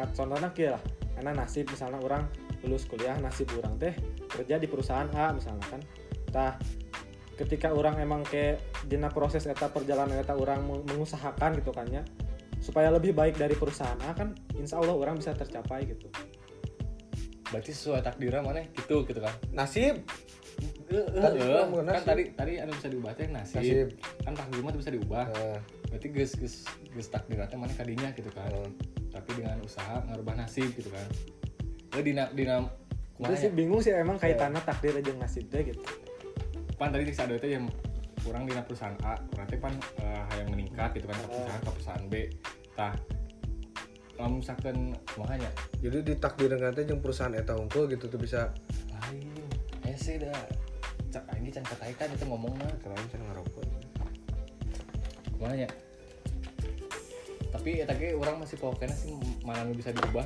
[0.00, 2.26] Kat contohnya kia lah karena nasib misalnya orang
[2.66, 3.94] lulus kuliah nasib orang teh
[4.26, 5.78] kerja di perusahaan A misalnya kan.
[6.34, 6.58] Tah
[7.38, 8.58] ketika orang emang kayak
[8.90, 12.02] dina proses eta perjalanan eta orang meng- mengusahakan gitu kan ya
[12.58, 16.10] supaya lebih baik dari perusahaan A kan insya Allah orang bisa tercapai gitu.
[17.54, 18.66] Berarti sesuai takdirnya mana?
[18.74, 19.30] Gitu gitu kan?
[19.54, 20.02] Nasib.
[20.90, 22.10] Tadi orang bukan kan nasib.
[22.10, 23.88] tadi tadi anu bisa diubah teh nasib, nasib.
[24.26, 25.24] Kan takdir mah tuh bisa diubah.
[25.38, 25.58] Eh,
[25.92, 28.48] berarti geus geus geus takdirnya teh mana kadinya gitu kan.
[28.48, 28.72] Eh,
[29.12, 31.04] tapi dengan usaha ngarubah nasib gitu kan.
[31.92, 33.52] Lah dina dina itu kumaha sih ya?
[33.52, 35.84] bingung sih emang kaitannya takdir aja nasib teh gitu.
[36.80, 37.68] Pan tadi cek sadar teh yang
[38.24, 41.70] kurang dina perusahaan A kurang teh pan eh, hayang meningkat gitu kan ke perusahaan ke
[41.76, 42.14] perusahaan B.
[42.72, 42.96] Tah
[44.16, 48.48] lamun misalkan makanya jadi ditakdir nanti yang perusahaan eta unggul gitu tuh bisa.
[48.88, 49.44] Lain.
[49.84, 50.40] Ese dah
[51.12, 52.70] cak ini can kataikan itu ngomongnya.
[52.80, 53.71] Kalian saya ngerokok
[55.42, 55.68] makanya
[57.52, 59.12] tapi ya tadi orang masih pokoknya sih
[59.44, 60.24] mana nu bisa diubah?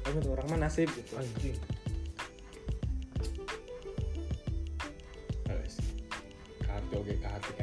[0.00, 1.18] Tapi menurut orang mah nasib gitu.
[1.18, 1.58] Anjing.
[6.62, 7.12] Kartu oke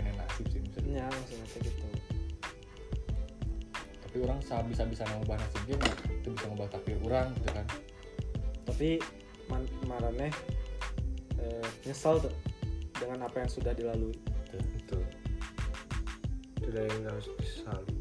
[0.03, 1.87] nasib sih nya maksudnya teh gitu.
[4.05, 5.77] Tapi orang sa bisa bisa ngubah nasibnya
[6.09, 7.65] itu bisa ngubah takdir orang gitu kan.
[8.69, 8.89] Tapi
[9.47, 10.29] man, marane
[11.41, 12.33] eh, nyesel tuh
[12.97, 14.13] dengan apa yang sudah dilalui
[16.69, 17.95] tidak yang harus disesali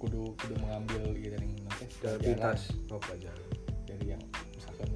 [0.00, 3.48] kudu kudu mengambil gitu dari nanti dari pintas oh pelajaran
[3.88, 4.22] dari yang
[4.52, 4.88] misalkan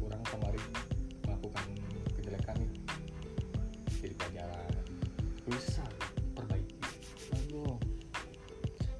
[0.00, 0.64] orang kemarin
[1.28, 1.64] melakukan
[2.16, 2.72] kejelekan nih
[4.00, 4.72] jadi pelajaran
[5.48, 5.84] bisa
[6.32, 6.76] perbaiki.
[7.36, 7.76] Aduh.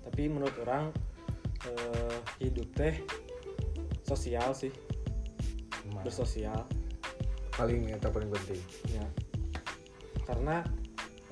[0.05, 0.93] Tapi menurut orang
[1.65, 3.01] eh, hidup teh
[4.05, 4.73] sosial sih.
[6.05, 6.69] Bersosial.
[7.57, 8.61] Paling eta paling penting.
[8.93, 9.05] Ya.
[10.25, 10.65] Karena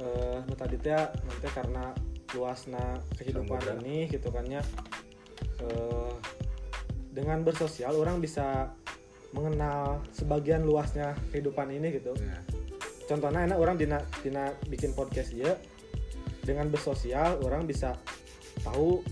[0.03, 1.95] eh nu tadi teh nanti karena
[2.35, 4.63] luasna kehidupan ini gitu kan ya.
[5.63, 6.13] Eh,
[7.13, 8.73] dengan bersosial orang bisa
[9.37, 12.13] mengenal sebagian luasnya kehidupan ini gitu.
[12.19, 12.41] Ya
[13.07, 15.55] contohnya enak orang dina dina bikin podcast ya
[16.43, 17.95] dengan bersosial orang bisa
[18.65, 19.05] tahu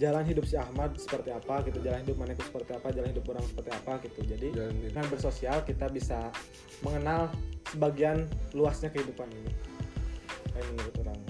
[0.00, 1.78] jalan hidup si Ahmad seperti apa gitu.
[1.84, 4.20] Jalan hidup maneku seperti apa jalan hidup orang seperti apa gitu.
[4.24, 4.48] Jadi
[4.90, 6.32] dengan bersosial kita bisa
[6.80, 7.28] mengenal
[7.68, 8.26] sebagian
[8.56, 9.71] luasnya kehidupan ini
[10.52, 11.20] kayak menurut orang.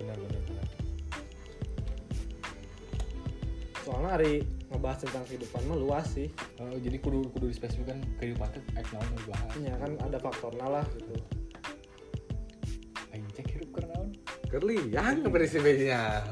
[0.00, 0.66] Benar benar benar.
[3.82, 4.32] Soalnya hari
[4.70, 6.28] ngebahas tentang kehidupan mah luas sih.
[6.62, 9.52] Oh, jadi kudu kudu dispesifikkan kehidupan teh ek naon dibahas.
[9.60, 11.16] Ya kan ada faktornya lah gitu.
[13.12, 14.08] Aing cek hidup keur naon?
[14.48, 16.24] Kerlian prinsipnya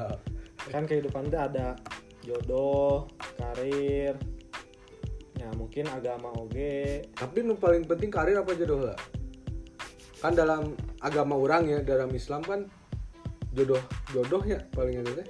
[0.69, 1.75] kan kehidupan itu ada
[2.21, 4.15] jodoh karir
[5.35, 7.09] ya mungkin agama oge.
[7.17, 8.99] Tapi nu paling penting karir apa jodoh lah?
[10.21, 12.69] Kan dalam agama orang ya dalam Islam kan
[13.51, 13.81] jodoh
[14.13, 15.27] jodoh ya paling itu teh.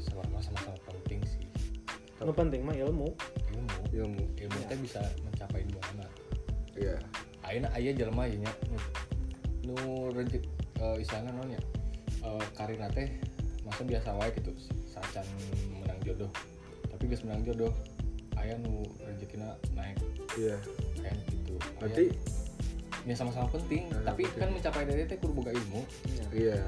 [0.00, 1.44] Sama sama sama penting sih.
[2.24, 3.12] Nu penting mah ilmu.
[3.52, 3.78] Ilmu.
[3.92, 4.24] Ilmu.
[4.36, 6.08] Ilmu teh bisa mencapai dua mana
[6.76, 6.96] iya.
[7.44, 8.52] Ayeuna aya jelema ieu nya.
[9.60, 9.76] Nu,
[10.16, 10.40] rezeki
[10.80, 11.60] uh, istilahna naon ya?
[12.24, 13.08] Uh, karirna teh
[13.64, 14.52] masa biasa wae gitu
[14.88, 15.24] sacan
[15.80, 16.32] menang jodoh.
[16.88, 17.72] Tapi geus menang jodoh
[18.40, 20.00] aya nu rezekina naik
[20.40, 20.56] iya.
[20.96, 22.04] Kayak gitu Aya- berarti
[23.08, 23.88] ya sama-sama penting.
[23.88, 24.40] Sama-sama tapi penting.
[24.40, 25.80] kan mencapai dari teh kudu boga ilmu.
[26.04, 26.26] Ya.
[26.32, 26.62] iya.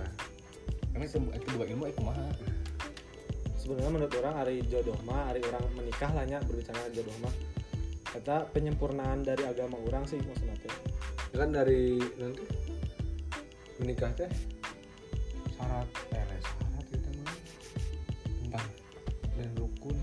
[0.93, 2.29] Karena itu boga ilmu itu kumaha.
[3.61, 7.35] Sebenarnya menurut orang hari jodoh mah hari orang menikah lah nya berbicara jodoh mah.
[8.13, 10.75] Kata penyempurnaan dari agama orang sih maksudnya teh.
[11.33, 12.45] Ya kan dari nanti
[13.81, 14.29] menikah teh?
[15.57, 17.37] Syarat eh syarat kita mah.
[18.43, 18.67] Tentang
[19.39, 19.97] dan rukun.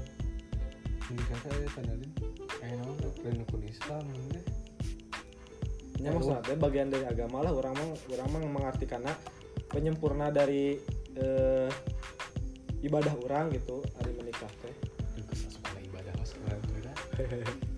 [1.10, 2.12] Menikah teh aya tandalin
[2.60, 4.04] kayak naon dan rukun Islam
[4.34, 4.59] teh
[6.00, 9.14] nya maksudnya bagian dari agama lah orang mah orang mah mengartikannya
[9.68, 10.80] penyempurna dari
[11.20, 11.70] eh,
[12.80, 14.76] ibadah orang gitu hari menikah teh.
[15.84, 16.32] Ibadah mas
[16.72, 17.69] beda